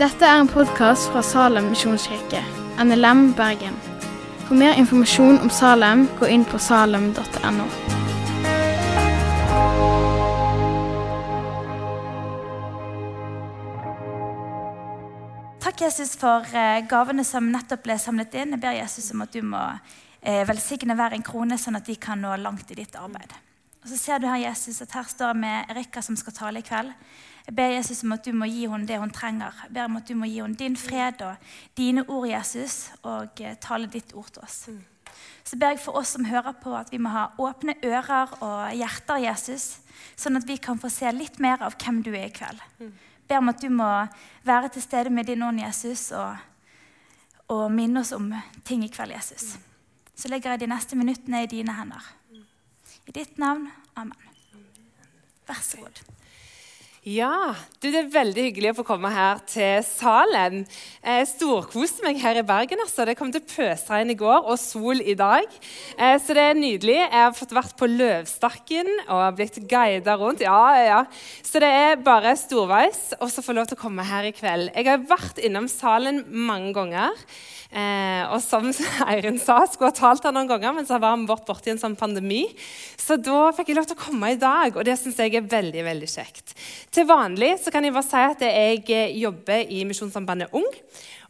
Dette 0.00 0.24
er 0.24 0.38
en 0.40 0.48
podkast 0.48 1.10
fra 1.12 1.20
Salem 1.20 1.66
misjonskirke, 1.68 2.38
NLM 2.80 3.34
Bergen. 3.36 3.74
For 4.46 4.56
mer 4.56 4.78
informasjon 4.80 5.36
om 5.44 5.50
Salem, 5.52 6.06
gå 6.16 6.30
inn 6.32 6.46
på 6.48 6.56
salem.no. 6.56 7.66
Takk, 15.60 15.84
Jesus, 15.84 16.16
for 16.16 16.48
eh, 16.48 16.80
gavene 16.88 17.26
som 17.28 17.52
nettopp 17.52 17.84
ble 17.84 18.00
samlet 18.00 18.40
inn. 18.40 18.56
Jeg 18.56 18.64
ber 18.64 18.80
Jesus 18.80 19.12
om 19.12 19.26
at 19.26 19.36
du 19.36 19.44
må 19.44 19.66
eh, 19.68 20.46
velsigne 20.48 20.96
hver 20.96 21.12
en 21.12 21.28
krone, 21.28 21.60
sånn 21.60 21.76
at 21.76 21.92
de 21.92 22.00
kan 22.00 22.24
nå 22.24 22.40
langt 22.40 22.72
i 22.72 22.80
ditt 22.80 22.96
arbeid. 22.96 23.36
Og 23.84 23.92
så 23.92 24.00
ser 24.00 24.24
du 24.24 24.30
her, 24.32 24.40
Jesus, 24.48 24.80
at 24.80 24.96
her 24.96 25.12
står 25.12 25.34
jeg 25.34 25.44
med 25.44 25.76
Erika 25.76 26.00
som 26.00 26.16
skal 26.16 26.40
tale 26.40 26.64
i 26.64 26.64
kveld. 26.64 26.96
Jeg 27.50 27.56
ber 27.56 27.72
Jesus 27.74 28.04
om 28.06 28.12
at 28.14 28.22
du 28.22 28.30
må 28.30 28.46
gi 28.46 28.68
henne 28.70 28.86
det 28.86 28.96
hun 29.02 29.10
trenger. 29.10 29.56
Jeg 29.64 29.74
ber 29.74 29.88
om 29.88 29.96
at 29.98 30.06
du 30.06 30.14
må 30.14 30.28
gi 30.30 30.36
henne 30.38 30.54
din 30.54 30.76
fred 30.78 31.18
og 31.26 31.48
dine 31.74 32.04
ord, 32.06 32.28
Jesus, 32.30 32.92
og 33.02 33.40
eh, 33.42 33.56
tale 33.58 33.88
ditt 33.90 34.12
ord 34.14 34.28
til 34.36 34.44
oss. 34.46 34.58
Så 35.42 35.58
ber 35.58 35.72
jeg 35.74 35.80
for 35.82 35.98
oss 35.98 36.12
som 36.14 36.28
hører 36.30 36.54
på, 36.62 36.70
at 36.78 36.92
vi 36.94 37.00
må 37.02 37.10
ha 37.10 37.24
åpne 37.42 37.74
ører 37.82 38.36
og 38.38 38.70
hjerter, 38.78 39.24
Jesus, 39.24 39.64
sånn 40.14 40.38
at 40.38 40.46
vi 40.46 40.60
kan 40.62 40.78
få 40.78 40.92
se 40.94 41.10
litt 41.10 41.40
mer 41.42 41.64
av 41.66 41.74
hvem 41.74 41.98
du 42.06 42.12
er 42.12 42.28
i 42.28 42.36
kveld. 42.36 42.62
Jeg 42.78 43.26
ber 43.26 43.42
om 43.42 43.50
at 43.50 43.66
du 43.66 43.74
må 43.80 43.90
være 44.46 44.70
til 44.76 44.86
stede 44.86 45.10
med 45.10 45.26
din 45.26 45.42
ånd, 45.42 45.58
Jesus, 45.58 46.12
og, 46.14 46.38
og 47.50 47.66
minne 47.74 48.04
oss 48.04 48.14
om 48.14 48.30
ting 48.62 48.86
i 48.86 48.92
kveld, 48.94 49.16
Jesus. 49.18 49.56
Så 50.14 50.30
legger 50.30 50.54
jeg 50.54 50.62
de 50.62 50.70
neste 50.70 50.94
minuttene 50.94 51.42
i 51.42 51.50
dine 51.50 51.74
hender. 51.82 52.14
I 53.10 53.18
ditt 53.18 53.42
navn. 53.42 53.66
Amen. 53.98 54.14
Vær 55.50 55.66
så 55.66 55.82
god. 55.82 56.04
Ja, 57.00 57.54
du, 57.80 57.86
Det 57.88 57.96
er 57.96 58.08
veldig 58.12 58.42
hyggelig 58.44 58.70
å 58.74 58.76
få 58.76 58.84
komme 58.84 59.08
her 59.08 59.38
til 59.48 59.78
Salem. 59.88 60.66
Jeg 61.00 61.28
storkoste 61.30 62.04
meg 62.04 62.18
her 62.20 62.36
i 62.36 62.42
Bergen. 62.44 62.82
altså. 62.84 63.06
Det 63.08 63.14
kom 63.16 63.30
til 63.32 63.40
pøsregn 63.40 64.12
i 64.12 64.16
går 64.20 64.44
og 64.44 64.58
sol 64.60 65.00
i 65.00 65.14
dag. 65.16 65.46
Eh, 65.96 66.18
så 66.20 66.36
det 66.36 66.44
er 66.44 66.60
nydelig. 66.60 66.98
Jeg 67.00 67.22
har 67.24 67.32
fått 67.32 67.54
vært 67.56 67.72
på 67.80 67.88
Løvstakken 67.88 68.90
og 69.08 69.38
blitt 69.38 69.56
guida 69.64 70.18
rundt. 70.20 70.44
Ja, 70.44 70.76
ja. 70.76 71.00
Så 71.40 71.64
det 71.64 71.72
er 71.72 72.04
bare 72.04 72.36
storveis 72.36 73.14
å 73.16 73.30
få 73.32 73.56
lov 73.56 73.70
til 73.70 73.80
å 73.80 73.80
komme 73.80 74.04
her 74.04 74.28
i 74.28 74.36
kveld. 74.36 74.68
Jeg 74.76 74.84
har 74.84 75.00
vært 75.00 75.40
innom 75.40 75.72
Salen 75.72 76.26
mange 76.28 76.74
ganger. 76.76 77.16
Eh, 77.70 78.24
og 78.34 78.40
som 78.42 78.66
Eirin 79.08 79.38
sa, 79.38 79.60
skulle 79.70 79.92
ha 79.92 79.94
talt 79.94 80.24
her 80.26 80.34
noen 80.34 80.48
ganger, 80.50 80.74
men 80.74 80.86
så 80.88 80.98
var 80.98 81.14
vi 81.16 81.28
bort 81.28 81.46
borti 81.46 81.70
en 81.70 81.78
sånn 81.78 81.94
pandemi. 81.98 82.42
Så 82.98 83.14
da 83.22 83.52
fikk 83.54 83.70
jeg 83.70 83.78
lov 83.78 83.86
til 83.86 83.98
å 83.98 84.00
komme 84.00 84.32
i 84.34 84.40
dag, 84.40 84.74
og 84.74 84.86
det 84.86 84.96
syns 84.98 85.20
jeg 85.22 85.36
er 85.38 85.46
veldig 85.46 85.84
veldig 85.86 86.10
kjekt. 86.10 86.56
Til 86.90 87.06
vanlig 87.06 87.52
så 87.62 87.70
kan 87.70 87.86
jeg 87.86 87.94
bare 87.94 88.06
si 88.08 88.20
at 88.26 88.40
jeg 88.42 88.84
eh, 88.90 89.16
jobber 89.22 89.68
i 89.70 89.84
Misjonssambandet 89.86 90.54
Ung. 90.58 90.66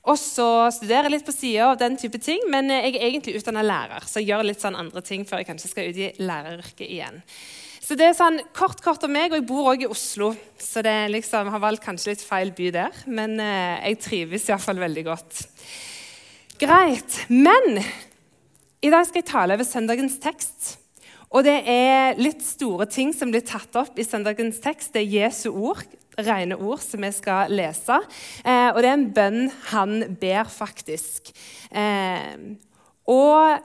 Og 0.08 0.16
så 0.16 0.48
studerer 0.72 1.10
jeg 1.10 1.18
litt 1.18 1.26
på 1.26 1.34
sida 1.36 1.66
av 1.68 1.80
den 1.80 1.98
type 2.00 2.16
ting, 2.24 2.40
men 2.48 2.72
jeg 2.72 2.94
er 2.94 3.10
egentlig 3.10 3.36
utdanna 3.36 3.60
lærer. 3.66 4.06
Så 4.08 4.22
jeg 4.22 4.30
gjør 4.30 4.46
litt 4.48 4.62
sånn 4.62 4.78
andre 4.80 5.02
ting 5.04 5.26
før 5.28 5.42
jeg 5.42 5.50
kanskje 5.50 5.72
skal 5.74 5.90
ut 5.90 6.00
i 6.00 6.08
læreryrket 6.24 6.86
igjen. 6.88 7.20
Så 7.84 7.96
det 7.98 8.06
er 8.06 8.16
sånn 8.16 8.38
kort 8.56 8.80
kort 8.84 9.04
om 9.04 9.12
meg, 9.12 9.32
og 9.32 9.40
jeg 9.40 9.48
bor 9.50 9.68
òg 9.74 9.84
i 9.84 9.90
Oslo. 9.90 10.32
Så 10.56 10.80
det 10.86 10.96
liksom, 11.12 11.52
har 11.52 11.60
valgt 11.60 11.84
kanskje 11.84 12.14
litt 12.14 12.24
feil 12.24 12.54
by 12.56 12.72
der, 12.76 13.04
men 13.12 13.36
eh, 13.44 13.90
jeg 13.90 14.00
trives 14.06 14.48
iallfall 14.48 14.80
veldig 14.80 15.04
godt. 15.10 15.44
Greit. 16.60 17.24
Men 17.28 17.82
i 18.80 18.88
dag 18.92 19.04
skal 19.04 19.20
jeg 19.20 19.28
tale 19.28 19.56
over 19.58 19.68
søndagens 19.68 20.16
tekst. 20.22 20.79
Og 21.30 21.46
det 21.46 21.60
er 21.70 22.18
litt 22.18 22.42
store 22.42 22.88
ting 22.90 23.12
som 23.14 23.30
blir 23.30 23.44
tatt 23.46 23.76
opp 23.78 23.98
i 23.98 24.06
søndagens 24.06 24.58
tekst. 24.62 24.90
Det 24.94 25.04
er 25.04 25.26
Jesu 25.28 25.52
ord, 25.52 25.84
rene 26.18 26.58
ord, 26.58 26.80
som 26.82 27.06
vi 27.06 27.10
skal 27.14 27.52
lese. 27.54 28.00
Eh, 28.42 28.68
og 28.72 28.80
det 28.82 28.88
er 28.90 28.96
en 28.96 29.10
bønn 29.14 29.44
han 29.70 30.00
ber, 30.18 30.50
faktisk. 30.50 31.30
Eh, 31.70 32.56
og 33.06 33.62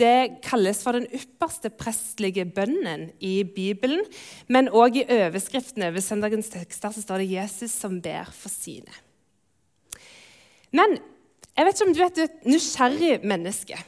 det 0.00 0.42
kalles 0.44 0.82
for 0.84 0.98
den 0.98 1.08
ypperste 1.16 1.72
prestlige 1.72 2.44
bønnen 2.44 3.08
i 3.24 3.40
Bibelen. 3.44 4.04
Men 4.52 4.68
òg 4.68 5.00
i 5.00 5.06
overskriften 5.16 5.86
over 5.88 6.04
søndagens 6.04 6.52
tekster 6.52 6.92
så 6.92 7.02
står 7.02 7.24
det 7.24 7.30
'Jesus 7.32 7.72
som 7.72 8.00
ber 8.00 8.28
for 8.30 8.52
sine'. 8.52 9.00
Men 10.72 10.98
jeg 11.56 11.66
vet 11.66 11.74
ikke 11.74 11.88
om 11.88 11.94
du 11.94 12.02
er 12.02 12.24
et 12.24 12.46
nysgjerrig 12.46 13.24
menneske. 13.24 13.80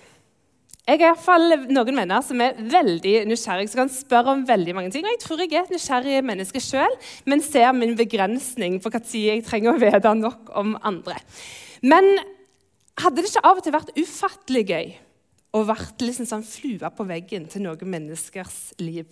Jeg 0.83 0.99
er 0.99 1.05
i 1.05 1.11
hvert 1.13 1.23
fall 1.23 1.53
noen 1.71 1.95
venner 1.95 2.25
som 2.27 2.41
er 2.43 2.57
veldig 2.59 3.13
nysgjerrig, 3.31 3.69
som 3.71 3.85
kan 3.85 3.93
spørre 3.95 4.33
om 4.35 4.41
veldig 4.49 4.73
mange 4.75 4.91
ting. 4.91 5.05
Og 5.07 5.13
jeg 5.15 5.21
tror 5.23 5.43
jeg 5.45 5.53
er 5.55 5.69
et 5.69 5.75
nysgjerrig 5.77 6.23
menneske 6.27 6.63
sjøl, 6.63 6.97
men 7.31 7.45
ser 7.45 7.71
min 7.77 7.95
begrensning 7.99 8.81
på 8.83 8.91
når 8.91 9.07
jeg 9.15 9.45
trenger 9.47 9.77
å 9.77 9.79
vite 9.79 10.15
nok 10.19 10.51
om 10.59 10.75
andre. 10.83 11.21
Men 11.87 12.11
hadde 12.99 13.23
det 13.23 13.31
ikke 13.31 13.45
av 13.47 13.61
og 13.61 13.63
til 13.63 13.77
vært 13.77 13.95
ufattelig 13.95 14.65
gøy 14.73 14.91
og 15.53 15.67
vært 15.69 16.01
liksom 16.01 16.25
sånn 16.29 16.45
flua 16.49 16.89
på 16.97 17.05
veggen 17.05 17.45
til 17.51 17.67
noen 17.67 17.91
menneskers 17.93 18.73
liv. 18.81 19.11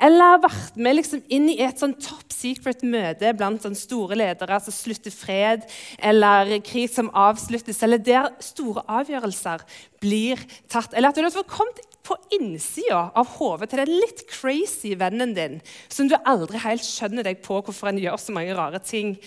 Eller 0.00 0.40
vært 0.40 0.78
med 0.80 0.96
liksom 0.96 1.20
inn 1.28 1.50
i 1.52 1.58
et 1.64 1.82
sånn 1.82 1.92
top 2.00 2.32
secret 2.32 2.80
møte 2.80 3.34
blant 3.36 3.60
sånne 3.64 3.76
store 3.76 4.16
ledere 4.16 4.56
som 4.64 4.72
slutter 4.72 5.12
fred, 5.12 5.66
eller 6.00 6.56
krig 6.64 6.88
som 6.92 7.12
avsluttes, 7.12 7.82
eller 7.84 8.00
der 8.00 8.30
store 8.40 8.86
avgjørelser 8.88 9.66
blir 10.00 10.40
tatt. 10.72 10.96
Eller 10.96 11.12
at 11.12 11.20
du 11.20 11.28
har 11.28 11.50
kommet 11.50 11.84
på 12.06 12.16
innsida 12.38 13.10
av 13.12 13.36
hodet 13.36 13.68
til 13.68 13.82
den 13.82 13.96
litt 14.00 14.24
crazy 14.30 14.94
vennen 14.96 15.34
din 15.36 15.58
som 15.92 16.08
du 16.08 16.16
aldri 16.22 16.60
helt 16.62 16.86
skjønner 16.86 17.26
deg 17.26 17.42
på 17.44 17.60
hvorfor 17.60 17.90
en 17.90 18.00
gjør 18.00 18.20
så 18.22 18.32
mange 18.32 18.56
rare 18.56 18.80
ting. 18.80 19.18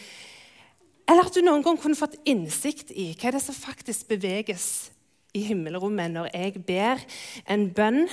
Eller 1.09 1.29
at 1.29 1.35
du 1.35 1.45
noen 1.45 1.61
gang 1.65 1.77
kunne 1.77 1.99
fått 1.99 2.17
innsikt 2.29 2.89
i 2.93 3.11
hva 3.13 3.33
det 3.33 3.43
er 3.43 3.51
som 3.51 3.57
faktisk 3.57 4.09
beveges 4.09 4.89
i 5.35 5.44
himmelrommet 5.50 6.13
når 6.13 6.29
jeg 6.34 6.63
ber 6.66 7.01
en 7.50 7.69
bønn. 7.75 8.03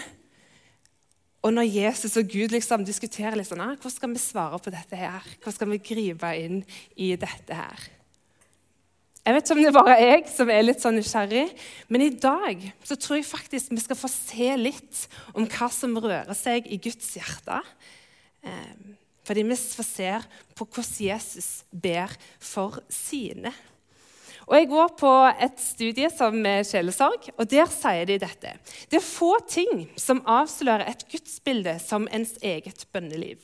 Og 1.46 1.52
når 1.54 1.68
Jesus 1.70 2.16
og 2.18 2.28
Gud 2.30 2.54
liksom 2.54 2.84
diskuterer 2.86 3.36
litt 3.38 3.48
sånn, 3.48 3.62
ah, 3.62 3.76
hvordan 3.76 3.94
skal 3.94 4.14
vi 4.14 4.22
svare 4.22 4.58
på 4.62 4.72
dette 4.74 4.98
her? 4.98 5.26
Hvordan 5.36 5.54
skal 5.54 5.70
vi 5.70 5.82
gripe 5.92 6.32
inn 6.40 6.62
i 6.98 7.12
dette 7.20 7.58
her? 7.58 7.84
Jeg 9.26 9.34
vet 9.34 9.48
ikke 9.48 9.56
om 9.56 9.62
det 9.64 9.74
bare 9.74 9.94
er 9.98 10.12
jeg 10.12 10.26
som 10.30 10.50
er 10.54 10.62
litt 10.62 10.82
sånn 10.82 10.94
nysgjerrig, 11.00 11.46
men 11.90 12.04
i 12.04 12.12
dag 12.14 12.60
så 12.86 12.94
tror 12.94 13.18
jeg 13.18 13.26
faktisk 13.26 13.72
vi 13.74 13.82
skal 13.82 13.98
få 13.98 14.10
se 14.12 14.52
litt 14.54 15.00
om 15.34 15.48
hva 15.50 15.66
som 15.74 15.96
rører 15.98 16.38
seg 16.38 16.68
i 16.70 16.78
Guds 16.82 17.08
hjerte. 17.18 17.58
Ehm, 18.46 18.94
fordi 19.26 19.42
vi 19.48 19.56
får 19.58 19.88
se 19.88 20.12
på 20.54 20.66
hvordan 20.68 21.08
Jesus 21.08 21.48
ber 21.74 22.14
for 22.38 22.78
sine. 22.86 23.50
Og 24.46 24.54
Jeg 24.54 24.68
går 24.70 24.90
på 24.98 25.12
et 25.42 25.58
studie 25.58 26.08
som 26.14 26.36
sjelesorg, 26.44 27.30
og 27.34 27.48
der 27.50 27.66
sier 27.66 28.06
de 28.06 28.18
dette. 28.22 28.52
Det 28.86 29.00
er 29.00 29.02
få 29.02 29.32
ting 29.50 29.88
som 29.98 30.22
avslører 30.22 30.86
et 30.86 31.02
gudsbilde 31.10 31.78
som 31.82 32.06
ens 32.14 32.36
eget 32.42 32.86
bønneliv. 32.94 33.40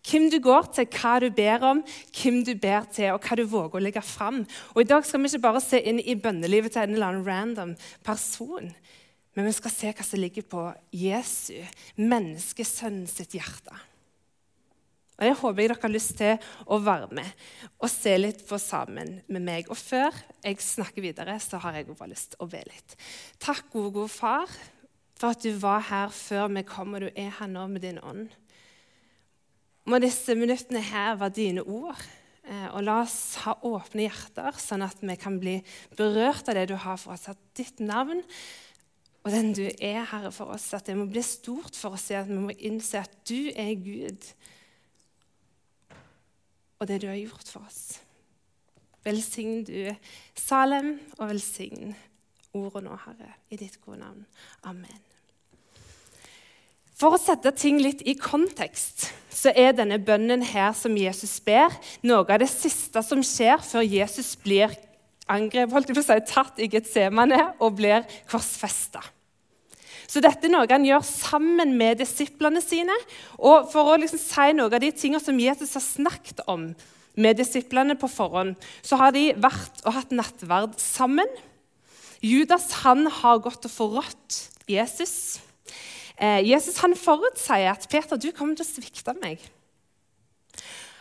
Hvem 0.00 0.30
du 0.32 0.38
går 0.40 0.70
til, 0.72 0.88
hva 0.88 1.18
du 1.20 1.28
ber 1.36 1.66
om, 1.68 1.82
hvem 2.16 2.40
du 2.48 2.54
ber 2.56 2.88
til, 2.88 3.12
og 3.12 3.20
hva 3.20 3.36
du 3.36 3.44
våger 3.44 3.76
å 3.76 3.84
legge 3.84 4.00
fram. 4.00 4.40
Og 4.72 4.80
I 4.80 4.88
dag 4.88 5.04
skal 5.04 5.20
vi 5.20 5.28
ikke 5.28 5.44
bare 5.44 5.60
se 5.60 5.82
inn 5.84 6.00
i 6.00 6.16
bønnelivet 6.16 6.72
til 6.72 6.86
en 6.86 6.96
eller 6.96 7.10
annen 7.10 7.28
random 7.28 7.76
person, 8.06 8.72
men 9.36 9.46
vi 9.46 9.52
skal 9.54 9.74
se 9.74 9.92
hva 9.92 10.06
som 10.06 10.22
ligger 10.22 10.48
på 10.48 10.64
Jesu, 10.96 11.60
menneskesønnen 12.00 13.04
sitt 13.10 13.36
hjerte. 13.36 13.76
Og 15.20 15.26
Det 15.26 15.36
håper 15.36 15.60
jeg 15.60 15.68
dere 15.68 15.82
har 15.82 15.92
lyst 15.92 16.14
til 16.16 16.52
å 16.64 16.78
være 16.80 17.08
med 17.12 17.46
og 17.76 17.90
se 17.92 18.14
litt 18.16 18.40
på 18.48 18.56
sammen 18.56 19.18
med 19.28 19.44
meg. 19.44 19.66
Og 19.68 19.76
før 19.76 20.16
jeg 20.40 20.62
snakker 20.64 21.04
videre, 21.04 21.34
så 21.44 21.60
har 21.60 21.76
jeg 21.76 21.90
bare 21.90 22.14
lyst 22.14 22.32
til 22.32 22.40
å 22.40 22.48
be 22.48 22.62
litt. 22.64 22.94
Takk, 23.36 23.66
gode, 23.74 23.92
gode 23.98 24.12
far, 24.14 24.48
for 25.20 25.34
at 25.34 25.44
du 25.44 25.52
var 25.60 25.84
her 25.90 26.14
før 26.16 26.48
vi 26.54 26.64
kom, 26.64 26.96
og 26.96 27.04
du 27.04 27.10
er 27.12 27.34
her 27.36 27.50
nå 27.52 27.66
med 27.68 27.84
din 27.84 28.00
ånd. 28.00 28.32
Må 29.92 30.00
disse 30.00 30.32
minuttene 30.38 30.80
her 30.88 31.20
være 31.20 31.36
dine 31.36 31.66
ord. 31.68 32.00
Eh, 32.48 32.68
og 32.72 32.80
la 32.86 33.02
oss 33.02 33.36
ha 33.44 33.58
åpne 33.68 34.06
hjerter, 34.06 34.56
sånn 34.56 34.86
at 34.86 35.04
vi 35.04 35.16
kan 35.20 35.36
bli 35.42 35.58
berørt 36.00 36.48
av 36.48 36.56
det 36.56 36.70
du 36.72 36.78
har 36.80 36.96
for 37.00 37.12
oss. 37.12 37.28
At 37.28 37.40
ditt 37.60 37.84
navn 37.84 38.24
og 39.20 39.34
den 39.34 39.52
du 39.52 39.66
er, 39.68 40.00
Herre, 40.08 40.32
for 40.32 40.54
oss, 40.54 40.70
at 40.72 40.88
det 40.88 40.96
må 40.96 41.04
bli 41.10 41.20
stort 41.24 41.76
for 41.76 41.92
oss. 41.98 42.08
At 42.16 42.30
vi 42.30 42.40
må 42.40 42.56
innse 42.56 43.02
at 43.04 43.12
du 43.28 43.52
er 43.52 43.74
Gud 43.76 44.30
og 46.80 46.88
det 46.88 47.02
du 47.02 47.10
har 47.10 47.18
gjort 47.20 47.52
for 47.52 47.66
oss. 47.68 48.00
Velsign 49.04 49.62
du 49.68 49.92
Salem, 50.36 50.96
og 51.18 51.30
velsign 51.30 51.94
ordet 52.56 52.82
nå, 52.84 52.96
Herre, 53.04 53.36
i 53.52 53.58
ditt 53.60 53.78
gode 53.84 54.00
navn. 54.00 54.24
Amen. 54.66 55.06
For 57.00 57.16
å 57.16 57.20
sette 57.20 57.52
ting 57.56 57.78
litt 57.80 58.02
i 58.04 58.16
kontekst 58.18 59.06
så 59.32 59.54
er 59.56 59.72
denne 59.72 59.96
bønnen 60.02 60.42
her 60.44 60.74
som 60.76 60.96
Jesus 60.98 61.38
ber, 61.44 61.72
noe 62.04 62.26
av 62.26 62.42
det 62.42 62.50
siste 62.52 63.00
som 63.06 63.22
skjer 63.24 63.62
før 63.64 63.86
Jesus 63.86 64.34
blir 64.42 64.74
angrepet, 65.30 65.72
holdt 65.72 65.92
jeg 65.92 65.96
på 65.96 66.02
å 66.02 66.08
si, 66.10 66.18
tatt 66.28 66.60
i 66.60 66.68
Getsemane 66.68 67.40
og 67.62 67.78
blir 67.78 68.04
korsfesta. 68.28 69.00
Så 70.10 70.18
dette 70.22 70.48
er 70.48 70.50
noe 70.50 70.66
han 70.66 70.86
gjør 70.86 71.04
sammen 71.06 71.76
med 71.78 72.00
disiplene 72.00 72.62
sine. 72.64 72.96
Og 73.38 73.68
For 73.70 73.92
å 73.92 73.98
liksom 74.00 74.22
si 74.22 74.48
noe 74.58 74.72
av 74.72 74.82
de 74.82 74.90
tingene 74.90 75.22
som 75.22 75.38
Jesus 75.38 75.76
har 75.78 75.84
snakket 75.84 76.42
om 76.50 76.72
med 77.20 77.38
disiplene 77.38 77.96
på 77.98 78.08
forhånd, 78.10 78.56
så 78.86 78.96
har 78.98 79.14
de 79.14 79.30
vært 79.38 79.82
og 79.84 79.94
hatt 79.94 80.14
nattverd 80.14 80.76
sammen. 80.82 81.28
Judas 82.22 82.70
han 82.82 83.06
har 83.20 83.42
gått 83.44 83.66
og 83.66 83.72
forrådt 83.72 84.38
Jesus. 84.70 85.40
Eh, 86.16 86.42
Jesus 86.46 86.78
han 86.82 86.96
forutsier 86.98 87.70
at 87.72 87.86
Peter, 87.90 88.18
du 88.18 88.30
kommer 88.32 88.58
til 88.58 88.66
å 88.66 88.70
svikte 88.70 89.14
meg. 89.20 89.42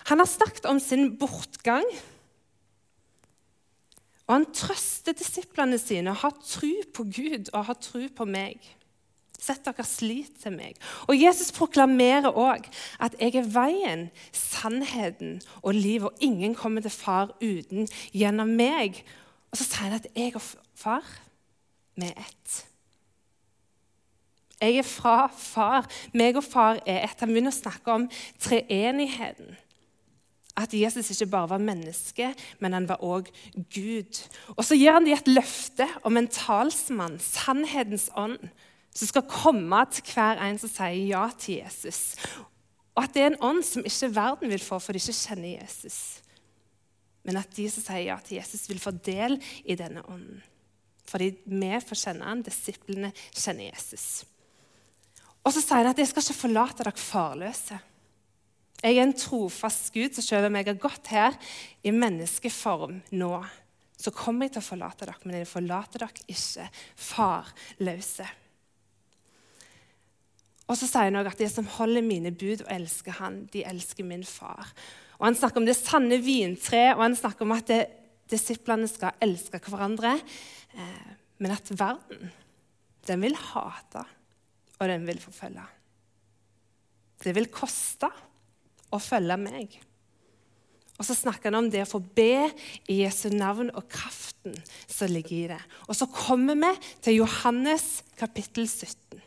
Han 0.09 0.21
har 0.21 0.29
snakket 0.29 0.65
om 0.69 0.79
sin 0.81 1.11
bortgang. 1.21 1.85
Og 4.27 4.35
han 4.35 4.49
trøster 4.53 5.17
disiplene 5.17 5.77
sine 5.81 6.13
og 6.13 6.21
har 6.23 6.35
tro 6.45 6.73
på 6.93 7.05
Gud 7.09 7.49
og 7.53 7.65
har 7.69 7.79
tro 7.81 8.05
på 8.13 8.29
meg. 8.29 8.61
Sett 9.39 9.63
deres 9.63 10.01
lit 10.03 10.33
til 10.43 10.51
meg. 10.51 10.75
Og 11.07 11.15
Jesus 11.15 11.53
proklamerer 11.55 12.35
òg 12.35 12.67
at 12.99 13.15
jeg 13.21 13.37
er 13.39 13.47
veien, 13.53 14.09
sannheten 14.35 15.39
og 15.61 15.77
livet, 15.77 16.09
og 16.09 16.23
ingen 16.23 16.55
kommer 16.55 16.83
til 16.83 16.91
far 16.91 17.31
uten 17.39 17.87
gjennom 18.11 18.51
meg. 18.59 18.99
Og 19.51 19.61
så 19.61 19.65
sier 19.65 19.87
han 19.87 19.99
at 20.01 20.09
jeg 20.15 20.35
og 20.35 20.43
far, 20.75 21.07
vi 21.95 22.11
er 22.11 22.19
ett. 22.19 22.59
Jeg 24.59 24.81
er 24.81 24.87
fra 24.87 25.29
far. 25.31 25.87
Meg 26.11 26.37
og 26.39 26.43
far 26.43 26.81
er 26.83 27.05
ett. 27.07 27.19
Han 27.23 27.31
begynner 27.31 27.53
å 27.53 27.59
snakke 27.61 27.95
om 27.95 28.07
treenigheten. 28.43 29.55
At 30.59 30.73
Jesus 30.75 31.13
ikke 31.13 31.29
bare 31.31 31.53
var 31.53 31.63
menneske, 31.63 32.33
men 32.59 32.75
han 32.75 32.87
var 32.89 32.99
òg 33.05 33.29
Gud. 33.71 34.19
Og 34.57 34.65
så 34.67 34.75
gir 34.75 34.91
han 34.91 35.07
dem 35.07 35.15
et 35.15 35.31
løfte 35.31 35.87
om 36.03 36.19
en 36.19 36.27
talsmann, 36.27 37.15
sannhetens 37.23 38.09
ånd, 38.19 38.41
som 38.95 39.09
skal 39.09 39.27
komme 39.29 39.81
til 39.93 40.05
hver 40.13 40.41
en 40.43 40.57
som 40.61 40.71
sier 40.71 41.11
ja 41.11 41.25
til 41.37 41.59
Jesus. 41.61 42.15
Og 42.95 43.05
at 43.05 43.13
det 43.15 43.23
er 43.23 43.31
en 43.31 43.43
ånd 43.51 43.61
som 43.63 43.85
ikke 43.85 44.11
verden 44.15 44.51
vil 44.51 44.63
få, 44.63 44.79
for 44.81 44.95
de 44.95 45.01
ikke 45.01 45.15
kjenner 45.15 45.61
Jesus. 45.61 45.99
Men 47.23 47.39
at 47.39 47.51
de 47.55 47.67
som 47.71 47.85
sier 47.85 48.07
ja 48.09 48.17
til 48.23 48.39
Jesus, 48.39 48.67
vil 48.69 48.81
få 48.81 48.91
del 49.05 49.37
i 49.63 49.77
denne 49.79 50.03
ånden. 50.09 50.41
Fordi 51.09 51.31
vi 51.45 51.69
får 51.85 52.01
kjenne 52.03 52.27
han, 52.27 52.43
disiplene 52.45 53.13
kjenner 53.31 53.69
Jesus. 53.69 54.25
Og 55.45 55.53
så 55.55 55.61
sier 55.63 55.83
han 55.83 55.93
at 55.93 55.97
'jeg 55.97 56.07
skal 56.07 56.23
ikke 56.23 56.41
forlate 56.41 56.83
dere 56.83 56.93
farløse'. 56.93 57.79
Jeg 58.83 58.97
er 58.97 59.03
en 59.03 59.13
trofast 59.13 59.93
Gud, 59.93 60.13
så 60.13 60.21
selv 60.21 60.45
om 60.45 60.55
jeg 60.55 60.65
har 60.65 60.73
gått 60.73 61.07
her 61.07 61.33
i 61.83 61.91
menneskeform 61.91 63.01
nå, 63.11 63.45
så 63.97 64.11
kommer 64.11 64.45
jeg 64.45 64.51
til 64.51 64.61
å 64.61 64.69
forlate 64.69 65.05
dere, 65.05 65.15
men 65.25 65.35
jeg 65.35 65.47
forlater 65.47 65.99
dere 65.99 66.27
ikke 66.27 66.69
farløse. 66.95 68.27
Og 70.69 70.77
så 70.77 70.85
sier 70.85 71.09
han 71.09 71.17
også 71.17 71.33
at 71.33 71.41
de 71.41 71.49
som 71.49 71.69
holder 71.79 72.05
mine 72.05 72.31
bud 72.31 72.61
og 72.65 72.73
elsker 72.75 73.17
han, 73.17 73.41
de 73.53 73.65
elsker 73.65 74.05
min 74.05 74.23
far. 74.27 74.69
Og 75.17 75.25
Han 75.27 75.35
snakker 75.35 75.59
om 75.59 75.65
det 75.67 75.75
sanne 75.75 76.21
vintre, 76.23 76.93
og 76.95 77.01
han 77.03 77.15
snakker 77.17 77.43
om 77.43 77.51
at 77.57 77.67
det, 77.67 77.81
disiplene 78.29 78.87
skal 78.87 79.17
elske 79.25 79.59
hverandre. 79.65 80.13
Eh, 80.77 81.09
men 81.41 81.55
at 81.55 81.71
verden, 81.73 82.31
den 83.07 83.21
vil 83.25 83.35
hate 83.35 84.05
og 84.79 84.87
den 84.87 85.05
vil 85.07 85.19
forfølge. 85.19 85.65
Det 87.19 87.33
vil 87.35 87.49
koste 87.51 88.07
å 88.95 88.99
følge 89.03 89.35
meg. 89.41 89.73
Og 90.99 91.07
så 91.07 91.15
snakker 91.15 91.49
han 91.49 91.61
om 91.61 91.69
det 91.71 91.85
å 91.85 91.89
få 91.89 91.99
be 91.99 92.49
i 92.91 93.01
Jesu 93.01 93.29
navn 93.31 93.71
og 93.71 93.87
kraften 93.91 94.55
som 94.87 95.11
ligger 95.11 95.35
i 95.35 95.49
det. 95.51 95.59
Og 95.87 95.95
så 95.95 96.07
kommer 96.11 96.59
vi 96.59 96.71
til 97.03 97.21
Johannes 97.21 98.05
kapittel 98.19 98.67
17. 98.67 99.19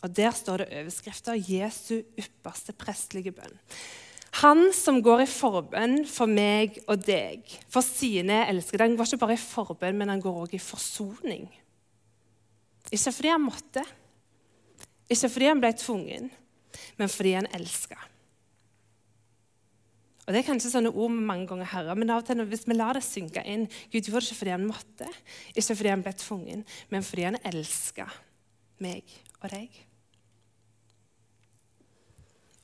Og 0.00 0.16
Der 0.16 0.30
står 0.30 0.56
det 0.56 0.72
overskrifter 0.72 1.34
'Jesu 1.34 2.02
ypperste 2.18 2.72
prestelige 2.72 3.32
bønn'. 3.32 3.58
Han 4.40 4.72
som 4.72 5.02
går 5.02 5.24
i 5.24 5.26
forbønn 5.26 6.04
for 6.06 6.30
meg 6.30 6.78
og 6.86 7.02
deg, 7.06 7.42
for 7.68 7.82
sine 7.82 8.44
elskede. 8.48 8.86
Han 8.86 8.96
går 8.96 9.04
ikke 9.04 9.24
bare 9.24 9.34
i 9.34 9.42
forbønn, 9.42 9.98
men 9.98 10.08
han 10.08 10.22
går 10.22 10.38
også 10.44 10.54
i 10.54 10.62
forsoning. 10.62 11.48
Ikke 12.92 13.12
fordi 13.12 13.28
han 13.28 13.42
måtte, 13.42 13.82
ikke 15.10 15.28
fordi 15.28 15.50
han 15.50 15.60
ble 15.60 15.72
tvungen, 15.72 16.30
men 16.96 17.08
fordi 17.08 17.32
han 17.32 17.50
elska. 17.58 17.98
Og 20.26 20.34
Det 20.34 20.44
er 20.44 20.46
kanskje 20.46 20.70
sånne 20.70 20.92
ord 20.94 21.10
vi 21.10 21.26
mange 21.26 21.46
ganger 21.50 21.66
hører, 21.72 21.96
men 21.98 22.10
av 22.14 22.22
og 22.22 22.26
til 22.28 22.44
hvis 22.46 22.68
vi 22.70 22.76
lar 22.76 22.94
det 22.94 23.02
synke 23.02 23.42
inn 23.42 23.64
Gud 23.90 24.06
gjorde 24.06 24.20
det 24.22 24.28
ikke 24.30 24.38
fordi 24.38 24.52
han 24.54 24.66
måtte, 24.68 25.08
ikke 25.56 25.74
fordi 25.74 25.90
han 25.90 26.04
ble 26.06 26.12
tvungen, 26.14 26.64
men 26.88 27.02
fordi 27.02 27.26
han 27.26 27.38
elska 27.50 28.06
meg 28.78 29.02
og 29.42 29.50
deg. 29.50 29.89